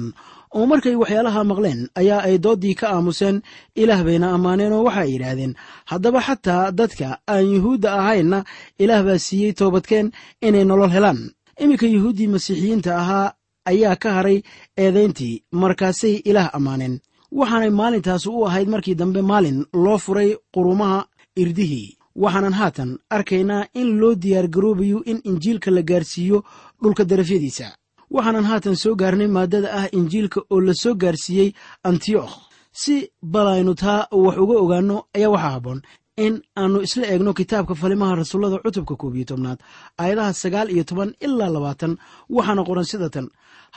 oo 0.58 0.66
markay 0.72 0.96
waxyaalaha 1.02 1.42
maqleen 1.52 1.80
ayaa 2.02 2.22
ay 2.28 2.36
dooddii 2.46 2.76
ka 2.80 2.86
aamuseen 2.96 3.38
ilaah 3.82 4.02
bayna 4.08 4.28
ammaaneen 4.36 4.74
oo 4.78 4.84
waxaay 4.88 5.10
yidhaahdeen 5.14 5.54
haddaba 5.92 6.20
xataa 6.28 6.72
dadka 6.80 7.08
aan 7.34 7.46
yuhuudda 7.56 7.90
ahaynna 8.00 8.40
ilaah 8.84 9.02
baa 9.08 9.18
siiyey 9.26 9.54
toobadkeen 9.60 10.08
inay 10.48 10.66
nolol 10.70 10.90
helaan. 10.96 11.20
Iminka 11.64 11.86
yuhuuddii 11.96 12.28
masiixiyiinta 12.34 12.92
ahaa 13.02 13.28
ayaa 13.72 13.96
ka 14.04 14.10
haray 14.18 14.38
eedayntii 14.84 15.36
markaasay 15.62 16.16
ilaah 16.30 16.50
ammaaneen. 16.58 16.96
Waxaanay 17.40 17.70
maalintaasi 17.80 18.30
u 18.30 18.46
ahayd 18.48 18.68
markii 18.74 18.96
dambe 19.02 19.22
maalin 19.32 19.60
loo 19.84 19.98
furay 20.06 20.30
qurumaha 20.54 21.00
irdihii 21.42 21.97
waxaanan 22.24 22.54
haatan 22.60 22.90
arkaynaa 23.16 23.64
in 23.82 23.90
loo 24.02 24.14
diyaargaroobayo 24.24 25.00
in 25.12 25.18
injiilka 25.30 25.70
la 25.76 25.82
gaarsiiyo 25.90 26.38
dhulka 26.82 27.04
darafyadiisa. 27.10 27.68
waxaanan 28.16 28.46
haatan 28.50 28.76
soo 28.84 28.94
gaarnay 29.02 29.28
maaddada 29.36 29.70
ah 29.80 29.88
injiilka 29.98 30.40
oo 30.54 30.60
la 30.68 30.74
soo 30.84 30.94
gaarsiiyey 31.04 31.50
antiyokh 31.90 32.34
si 32.82 32.96
balaynu 33.34 33.74
taa 33.82 34.08
wax 34.24 34.38
uga 34.44 34.56
ogaanno 34.64 34.98
ayaa 35.18 35.32
waxaa 35.36 35.54
habboon 35.56 35.80
in 36.26 36.34
aannu 36.60 36.80
isla 36.88 37.06
eegno 37.12 37.32
kitaabka 37.40 37.74
falimaha 37.82 38.14
rasuullada 38.22 38.58
cutubka 38.64 38.96
koob 39.02 39.16
iyo 39.16 39.26
tobnaad 39.32 39.60
aayadaha 40.02 40.34
sagaal 40.44 40.68
iyo 40.74 40.84
toban 40.90 41.12
ilaa 41.26 41.50
labaatan 41.56 41.94
waxaana 42.36 42.62
qoran 42.68 42.88
sida 42.92 43.10
tan. 43.16 43.28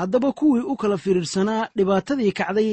haddaba 0.00 0.28
kuwii 0.38 0.64
u 0.72 0.74
kala 0.80 0.96
firirsanaa 1.04 1.62
dhibaatadii 1.76 2.32
kacday 2.40 2.70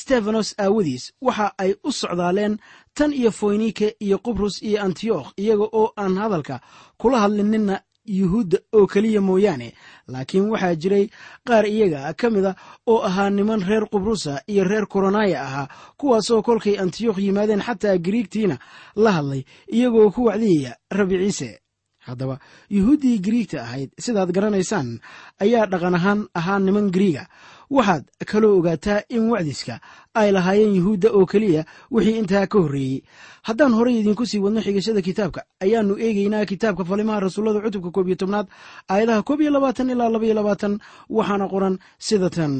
stefanos 0.00 0.48
aawadiis 0.64 1.04
waxa 1.26 1.46
ay 1.62 1.70
u 1.84 1.90
socdaaleen 2.00 2.54
tan 2.94 3.12
iyo 3.12 3.30
foynike 3.30 3.96
iyo 4.00 4.18
qubrus 4.18 4.62
iyo 4.62 4.82
antiyokh 4.82 5.32
iyaga 5.36 5.64
oo 5.72 5.92
aan 5.96 6.16
hadalka 6.18 6.60
kula 6.98 7.20
hadlininna 7.20 7.80
yuhuudda 8.06 8.58
oo 8.72 8.86
keliya 8.86 9.20
mooyaane 9.20 9.72
laakiin 10.08 10.50
waxaa 10.50 10.74
jiray 10.74 11.06
qaar 11.48 11.64
iyaga 11.66 12.14
ka 12.14 12.30
mida 12.30 12.54
oo 12.86 13.00
ahaa 13.08 13.30
niman 13.30 13.62
reer 13.68 13.84
qubrusa 13.92 14.42
iyo 14.46 14.64
reer 14.64 14.86
koronaya 14.86 15.42
ahaa 15.42 15.68
kuwaasoo 15.96 16.42
kolkay 16.42 16.76
antiyokh 16.82 17.18
yimaadeen 17.18 17.62
xataa 17.62 17.96
giriigtiina 17.98 18.58
la 18.96 19.10
hadlay 19.12 19.42
iyagoo 19.72 20.10
ku 20.10 20.24
wacdiyaya 20.24 20.76
rabbi 20.90 21.16
ciise. 21.18 21.58
Haddaba 22.02 22.38
yuhuuddii 22.70 23.18
giriigta 23.22 23.62
ahayd 23.62 23.90
sidaad 23.98 24.32
garanaysaan 24.34 24.98
ayaa 25.38 25.66
dhaqan 25.70 25.94
ahaan 25.94 26.20
ahaa 26.34 26.58
niman 26.58 26.90
giriiga 26.90 27.28
waxaad 27.76 28.04
kaloo 28.30 28.54
ogaataa 28.58 29.00
in 29.16 29.24
wacdiska 29.32 29.74
ay 30.20 30.28
lahaayeen 30.36 30.74
yuhuudda 30.78 31.08
oo 31.18 31.24
keliya 31.32 31.62
wixii 31.94 32.18
intaa 32.20 32.46
ka 32.52 32.58
horreeyey. 32.62 32.98
Haddaan 33.46 33.72
horey 33.78 33.94
idinku 34.00 34.24
sii 34.30 34.38
wadno 34.44 34.60
xigashada 34.66 35.00
kitaabka 35.08 35.40
ayaannu 35.64 35.94
eegaynaa 36.04 36.44
kitaabka 36.50 36.84
falimaha 36.90 37.20
rasuullada 37.24 37.60
cutubka 37.64 37.90
koob 37.94 38.06
iyo 38.08 38.16
tobnaad 38.22 38.46
aayadaha 38.92 39.22
koob 39.28 39.40
iyo 39.40 39.50
labaatan 39.56 39.90
ilaa 39.94 40.08
laba 40.14 40.24
iyo 40.26 40.34
labaatan 40.40 40.74
waxaana 41.16 41.46
qoran 41.52 41.74
sida 42.06 42.28
tan. 42.36 42.52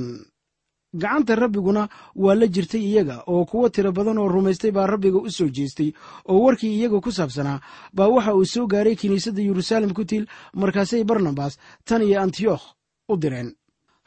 Gacanta 0.94 1.34
rabbiguna 1.40 1.82
waa 2.22 2.34
la 2.40 2.46
jirtay 2.54 2.80
iyaga 2.90 3.16
oo 3.32 3.44
kuwo 3.50 3.68
tiro 3.74 3.92
badan 3.96 4.18
oo 4.20 4.28
rumaystay 4.28 4.70
baa 4.76 4.86
rabbiga 4.92 5.18
u 5.24 5.30
soo 5.36 5.48
jeestay 5.56 5.88
oo 6.28 6.40
warkii 6.44 6.72
iyaga 6.78 7.00
ku 7.00 7.10
saabsanaa 7.12 7.60
baa 7.96 8.08
waxa 8.14 8.34
uu 8.36 8.44
soo 8.44 8.66
gaaray 8.72 8.96
kiniisadda 9.00 9.40
yeruusaalem 9.42 9.92
ku 9.96 10.04
tiil 10.04 10.24
markaasay 10.60 11.04
barnabas 11.04 11.56
tan 11.88 12.02
iyo 12.04 12.20
antiyokh 12.20 12.64
u 13.08 13.16
direen 13.16 13.48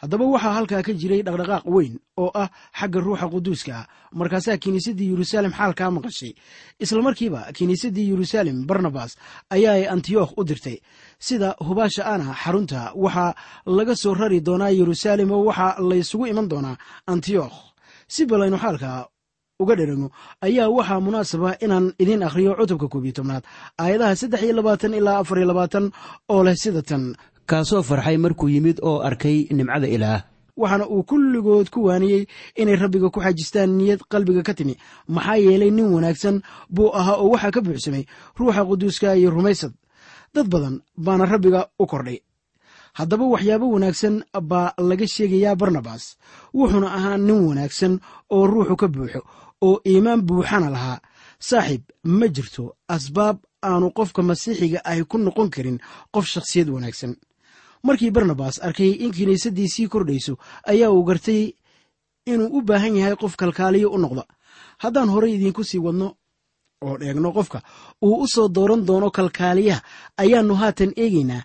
haddaba 0.05 0.25
waxaa 0.33 0.53
halkaa 0.57 0.81
ka 0.87 0.93
jiray 1.01 1.21
dhaqdhaqaaq 1.27 1.65
weyn 1.75 1.93
oo 2.23 2.29
ah 2.43 2.49
xagga 2.79 2.99
ruuxa 3.05 3.27
quduuska. 3.33 3.75
Markaasaa 4.19 4.57
kiniisaddii 4.63 5.09
yeruusaalem 5.11 5.51
xaalkaa 5.59 5.89
maqashay. 5.95 6.31
Islamarkiiba 6.83 7.41
kiniisaddii 7.57 8.07
yeruusaalem 8.11 8.57
barnabas 8.69 9.11
ayaay 9.55 9.83
antiyokh 9.93 10.31
u 10.37 10.43
dirtay. 10.49 10.77
Sida 11.27 11.49
hubaasha 11.67 12.03
ana 12.13 12.33
xarunta 12.41 12.93
waxaa 13.03 13.31
laga 13.77 13.95
soo 13.95 14.13
rari 14.13 14.39
doonaa 14.47 14.69
yeruusaalem 14.79 15.29
oo 15.35 15.43
waxaa 15.49 15.81
laysugu 15.89 16.25
iman 16.31 16.47
doonaa 16.51 16.77
antiyokh 17.11 17.57
si 18.13 18.21
balaynu 18.29 18.57
xaalka 18.63 18.89
uga 19.63 19.75
dherango 19.79 20.07
ayaa 20.45 20.69
waxaa 20.77 20.99
munaasaba 21.05 21.49
inaan 21.65 21.85
idiin 22.01 22.23
akhriyo 22.27 22.51
cutubka 22.59 22.87
koob 22.93 23.05
iyo 23.07 23.13
tobnaad 23.17 23.43
aayadaha 23.81 24.15
saddex 24.21 24.41
iyo 24.45 24.53
labaatan 24.59 24.93
ilaa 24.99 25.17
afar 25.23 25.37
iyo 25.39 25.47
labaatan 25.51 25.85
oo 26.33 26.41
leh 26.45 26.55
sida 26.63 26.81
tan 26.89 27.03
kaasoo 27.49 27.83
farxay 27.89 28.17
markuu 28.17 28.49
yimid 28.53 28.77
oo 28.89 28.99
arkay 29.07 29.37
nimcada 29.57 29.87
ilaah. 29.87 30.21
Waxaana 30.57 30.85
uu 30.87 31.03
kulligood 31.03 31.67
ku 31.69 31.79
waaniyey 31.87 32.23
inay 32.55 32.75
rabbiga 32.75 33.09
ku 33.09 33.19
xajistaan 33.25 33.71
niyad 33.77 33.99
qalbiga 34.11 34.41
ka 34.47 34.53
timi. 34.57 34.75
Maxaa 35.07 35.37
yeelay 35.45 35.71
nin 35.71 35.91
wanaagsan 35.95 36.41
buu 36.75 36.89
ahaa 36.99 37.17
oo 37.21 37.29
waxaa 37.33 37.51
ka 37.55 37.61
buuxsamay 37.61 38.03
ruuxa 38.39 38.61
quduuska 38.69 39.15
iyo 39.19 39.29
rumaysad. 39.35 39.73
Dad 40.33 40.47
badan 40.47 40.75
baana 40.97 41.25
rabbiga 41.25 41.67
u 41.79 41.85
kordhay. 41.91 42.19
Haddaba 42.97 43.25
waxyaabo 43.33 43.65
wanaagsan 43.75 44.15
baa 44.49 44.71
laga 44.89 45.07
sheegayaa 45.07 45.55
barnabas 45.59 46.03
wuxuuna 46.55 46.87
ahaa 46.97 47.17
nin 47.17 47.39
wanaagsan 47.49 47.93
oo 48.35 48.43
ruuxu 48.51 48.75
ka 48.81 48.87
buuxo 48.87 49.19
oo 49.67 49.75
iimaan 49.91 50.21
buuxana 50.27 50.69
lahaa. 50.75 50.99
Saaxiib 51.49 51.83
ma 52.17 52.27
jirto 52.35 52.63
asbaab 52.95 53.37
aanu 53.67 53.87
qofka 53.97 54.21
masiixiga 54.29 54.79
ahi 54.89 55.03
ku 55.11 55.17
noqon 55.17 55.49
karin 55.55 55.77
qof 56.13 56.25
shakhsiyad 56.33 56.69
wanaagsan 56.75 57.13
markii 57.87 58.11
barnabas 58.15 58.55
arkay 58.67 58.91
in 59.03 59.11
kiniisaddii 59.17 59.69
sii 59.73 59.87
kordhayso 59.93 60.33
ayaa 60.71 60.91
uu 60.95 61.03
gartay 61.09 61.41
inuu 62.31 62.49
u 62.57 62.61
baahan 62.67 62.95
yahay 62.99 63.15
qof 63.21 63.33
kalkaaliyo 63.41 63.87
u 63.91 63.97
noqda. 64.03 64.23
Haddaan 64.83 65.09
horey 65.13 65.33
idiinku 65.35 65.63
sii 65.69 65.79
wadno 65.85 66.07
oo 66.85 66.95
dheegno 67.01 67.29
qofka 67.37 67.59
uu 68.05 68.15
u 68.23 68.27
soo 68.33 68.47
dooran 68.55 68.81
doono 68.87 69.09
kalkaaliyaha 69.17 69.81
ayaannu 70.21 70.53
haatan 70.61 70.91
eegaynaa 71.03 71.41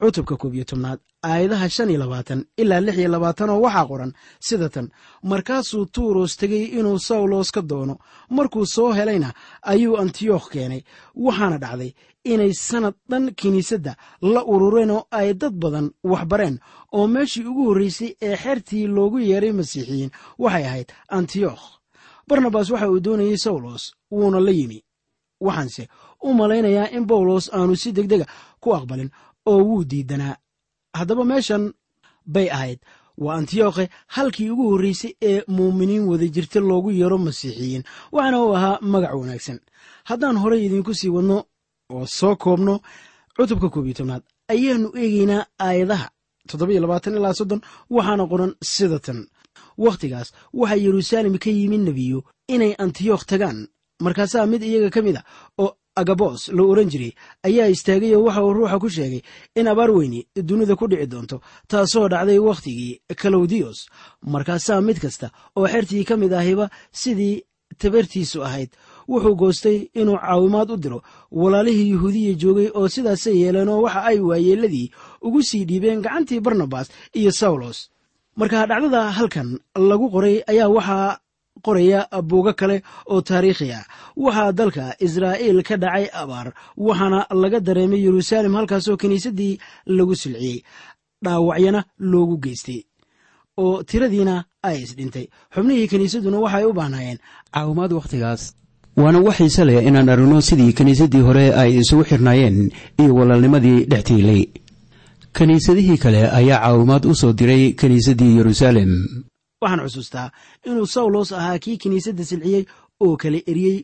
cutubka 0.00 0.36
koob 0.40 0.54
iyo 0.54 0.64
tobnaad 0.70 0.98
aayadaha 1.30 1.68
shan 1.74 1.90
iyo 1.90 2.00
labaatan 2.04 2.40
ilaa 2.62 2.80
lix 2.86 2.96
iyo 2.98 3.08
labaatan 3.14 3.50
oo 3.50 3.60
waxaa 3.66 3.86
qoran 3.90 4.12
sida 4.46 4.68
tan 4.74 4.86
markaasuu 5.30 5.84
tuuros 5.94 6.32
tegey 6.40 6.64
inuu 6.78 6.98
sawlos 7.08 7.50
ka 7.54 7.62
doono 7.70 7.94
markuu 8.36 8.66
soo 8.74 8.90
helayna 8.98 9.28
ayuu 9.72 9.96
antiyokh 10.02 10.46
keenay 10.52 10.82
waxaana 11.24 11.58
dhacday 11.62 11.90
inay 12.32 12.52
sannad 12.68 12.94
dhan 13.10 13.24
kiniisadda 13.40 13.92
la 14.32 14.40
urureen 14.52 14.90
oo 14.96 15.02
ay 15.10 15.28
dad 15.40 15.54
badan 15.62 15.86
waxbareen 16.12 16.56
oo 16.96 17.06
meeshii 17.14 17.44
ugu 17.50 17.62
horreysay 17.68 18.10
ee 18.26 18.36
xertii 18.42 18.86
loogu 18.96 19.18
yeeray 19.28 19.52
masiixiyiin 19.58 20.10
waxay 20.42 20.64
ahayd 20.68 20.88
antiyokh. 21.18 21.64
Barnabas 22.28 22.70
waxa 22.72 22.88
uu 22.90 23.00
doonayey 23.04 23.36
sawlos 23.44 23.82
wuuna 24.12 24.40
la 24.46 24.50
yimi. 24.58 24.78
Waxaanse 25.46 25.88
u 26.22 26.34
malaynayaa 26.34 26.90
in 26.96 27.04
bawlos 27.10 27.44
aanu 27.56 27.74
si 27.82 27.88
degdega 27.96 28.26
ku 28.62 28.68
aqbalin 28.76 29.10
oo 29.46 29.60
wuu 29.68 29.84
diidanaa. 29.90 30.36
Haddaba 30.98 31.24
meeshan 31.24 31.72
bay 32.26 32.48
ahayd. 32.50 32.78
Waa 33.18 33.34
antiyokhe 33.36 33.88
halkii 34.06 34.50
ugu 34.50 34.70
horreysay 34.70 35.12
ee 35.22 35.42
muuminiin 35.48 36.08
wada 36.08 36.26
jirta 36.34 36.60
loogu 36.60 36.90
yeero 36.90 37.18
masiixiyiin 37.18 37.84
waxaana 38.12 38.38
uu 38.44 38.54
ahaa 38.56 38.78
magac 38.92 39.14
wanaagsan. 39.20 39.58
Haddaan 40.04 40.36
horey 40.42 40.64
idiinku 40.66 40.94
sii 40.94 41.08
wadno 41.16 41.44
oo 41.92 42.06
soo 42.06 42.36
koobno 42.36 42.80
cutubka 43.36 43.68
koob 43.68 43.86
iyo 43.86 43.94
tobnaad 43.98 44.22
ayaannu 44.52 44.88
eegaynaa 45.02 45.46
aayadaha 45.66 46.06
ilaa 47.16 47.34
soddon 47.38 47.60
waxaana 47.90 48.24
qoran 48.30 48.52
sida 48.72 48.98
tan. 48.98 49.26
Wakhtigaas 49.78 50.28
waxaa 50.60 50.76
yeruusaalem 50.84 51.36
ka 51.38 51.50
yimi 51.50 51.78
nebiyo 51.78 52.18
inay 52.54 52.72
antiyokh 52.78 53.24
tagaan. 53.30 53.68
Markaasaa 54.04 54.46
mid 54.46 54.62
iyaga 54.62 54.90
ka 54.94 55.00
mid 55.02 55.16
a 55.16 55.22
oo 55.58 55.70
agabos 56.00 56.40
la 56.56 56.62
oran 56.72 56.88
jiray 56.92 57.12
ayaa 57.48 57.68
istaagay 57.74 58.12
oo 58.16 58.24
waxa 58.26 58.42
uu 58.46 58.52
ruuxa 58.56 58.78
ku 58.82 58.88
sheegay 58.96 59.22
in 59.58 59.68
abaar 59.72 59.90
weyni 59.96 60.20
dunida 60.48 60.74
ku 60.80 60.86
dhici 60.90 61.06
doonto 61.12 61.36
taasoo 61.70 62.08
dhacday 62.12 62.38
wakhtigii 62.48 62.92
kalowdiyos 63.22 63.78
markaasaa 64.32 64.80
mid 64.86 64.98
kasta 65.04 65.26
oo 65.58 65.66
xertii 65.72 66.04
ka 66.08 66.14
mid 66.22 66.32
ahiba 66.40 66.66
sidii 67.02 67.36
tabartiisu 67.80 68.38
ahayd 68.46 68.70
wuxuu 69.10 69.34
goostay 69.40 69.78
inuu 70.00 70.18
caawimaad 70.22 70.70
u 70.70 70.76
diro 70.76 70.98
walaalihii 71.40 71.90
yuhuudiya 71.94 72.34
joogay 72.42 72.68
oo 72.78 72.88
sidaasay 72.94 73.36
yeeleen 73.42 73.68
oo 73.74 73.82
waxa 73.86 74.00
ay 74.10 74.18
waayeeladii 74.28 74.86
ugu 75.26 75.40
sii 75.48 75.64
dhiibeen 75.68 76.00
gacantii 76.04 76.40
barnabas 76.40 76.86
iyo 77.20 77.32
sawlos 77.40 77.78
marka 78.36 78.66
dhacdada 78.70 79.02
halkan 79.18 79.48
lagu 79.90 80.06
qoray 80.14 80.36
ayaa 80.52 80.68
waxaa 80.76 81.18
qoraya 81.64 82.00
buugo 82.28 82.52
kale 82.60 82.76
oo 83.12 83.20
taariikhi 83.28 83.68
ah 83.78 83.84
waxaa 84.24 84.52
dalka 84.58 84.84
israa'iil 85.06 85.62
ka 85.68 85.76
dhacay 85.82 86.06
abaar 86.22 86.48
waxaana 86.86 87.18
laga 87.42 87.60
dareemay 87.66 88.00
yeruusaalem 88.06 88.54
halkaasoo 88.58 88.96
kiniisaddii 89.02 89.58
lagu 89.96 90.14
silciyey 90.22 90.58
dhaawacyana 91.24 91.80
loogu 92.10 92.36
geystay 92.44 92.80
oo 93.62 93.82
tiradiina 93.82 94.34
ay 94.68 94.76
isdhintay 94.84 95.26
xubnihii 95.54 95.88
kiniisadduna 95.92 96.38
waxay 96.44 96.64
u 96.64 96.72
baahnaayeen 96.78 97.18
caawimaad 97.54 97.92
wakhtigaas 97.98 98.42
waana 99.02 99.18
wax 99.26 99.36
xiise 99.38 99.62
leh 99.68 99.78
inaan 99.88 100.08
aragno 100.12 100.38
sidii 100.48 100.72
kiniisaddii 100.78 101.24
hore 101.28 101.44
ay 101.62 101.70
isugu 101.82 102.04
xirnaayeen 102.10 102.58
iyo 103.02 103.12
walaalnimadii 103.18 103.78
dhex 103.90 104.04
tiilay 104.08 104.42
kiniisadihii 105.38 105.98
kale 106.04 106.22
ayaa 106.38 106.60
caawimaad 106.64 107.04
u 107.10 107.14
soo 107.20 107.32
diray 107.32 107.64
kiniisaddii 107.80 108.36
yeruusaalem 108.38 108.92
waxaan 109.60 109.84
xusuustaa 109.86 110.28
inuu 110.66 110.86
sawlos 110.94 111.32
ahaa 111.32 111.58
kii 111.64 111.76
kiniisadda 111.82 112.24
silciyey 112.30 112.64
oo 113.04 113.16
kala 113.22 113.38
eriyey 113.50 113.78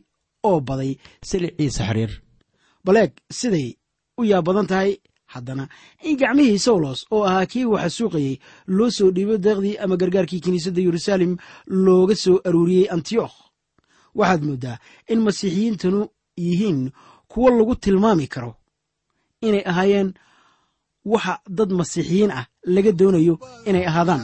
oo 0.49 0.59
baday 0.67 0.91
siliciisa 1.29 1.83
xariir 1.87 2.11
baleeg 2.85 3.11
siday 3.39 3.67
u 4.19 4.23
yaab 4.31 4.45
badan 4.47 4.67
tahay 4.71 4.91
haddana 5.33 5.63
in 6.07 6.17
gacmihii 6.21 6.59
sawlos 6.65 6.99
oo 7.15 7.23
ahaa 7.29 7.45
kii 7.51 7.65
waxa 7.73 7.89
suuqayey 7.97 8.35
loo 8.77 8.89
soo 8.97 9.09
dhiibo 9.15 9.35
deeqdii 9.45 9.75
ama 9.83 9.95
gargaarkii 10.01 10.39
kiniisadda 10.45 10.81
yeruusaalem 10.85 11.33
looga 11.85 12.15
soo 12.23 12.37
aruuriyey 12.47 12.87
antiyokh 12.95 13.35
waxaad 14.19 14.41
mooddaa 14.47 14.77
in 15.11 15.19
masiixiyiintanu 15.25 15.99
yihiin 16.45 16.79
kuwo 17.31 17.49
lagu 17.57 17.75
tilmaami 17.75 18.27
karo 18.33 18.51
inay 19.47 19.63
ahaayeen 19.71 20.09
waxa 21.11 21.33
dad 21.57 21.69
masiixiyiin 21.79 22.31
ah 22.39 22.45
laga 22.75 22.91
doonayo 22.99 23.35
inay 23.69 23.85
ahaadaan 23.89 24.23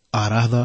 aaraahda 0.19 0.61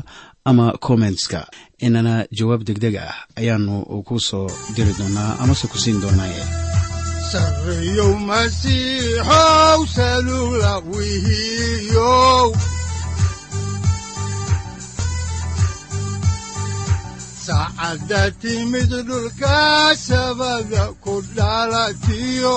ama 0.51 0.67
kommentska 0.87 1.41
inana 1.87 2.15
jawaab 2.39 2.63
degdeg 2.69 2.95
ah 3.07 3.15
ayaanu 3.41 3.75
ku 4.09 4.15
soo 4.29 4.47
diri 4.77 4.93
doonaa 4.99 5.31
amase 5.43 5.67
ku 5.73 5.79
siin 5.83 5.99
doonaaye 6.03 6.43
saacadda 17.47 18.23
timid 18.43 18.91
dhulka 19.09 19.95
sabada 20.07 20.85
ku 21.05 21.15
dhalatiyo 21.37 22.57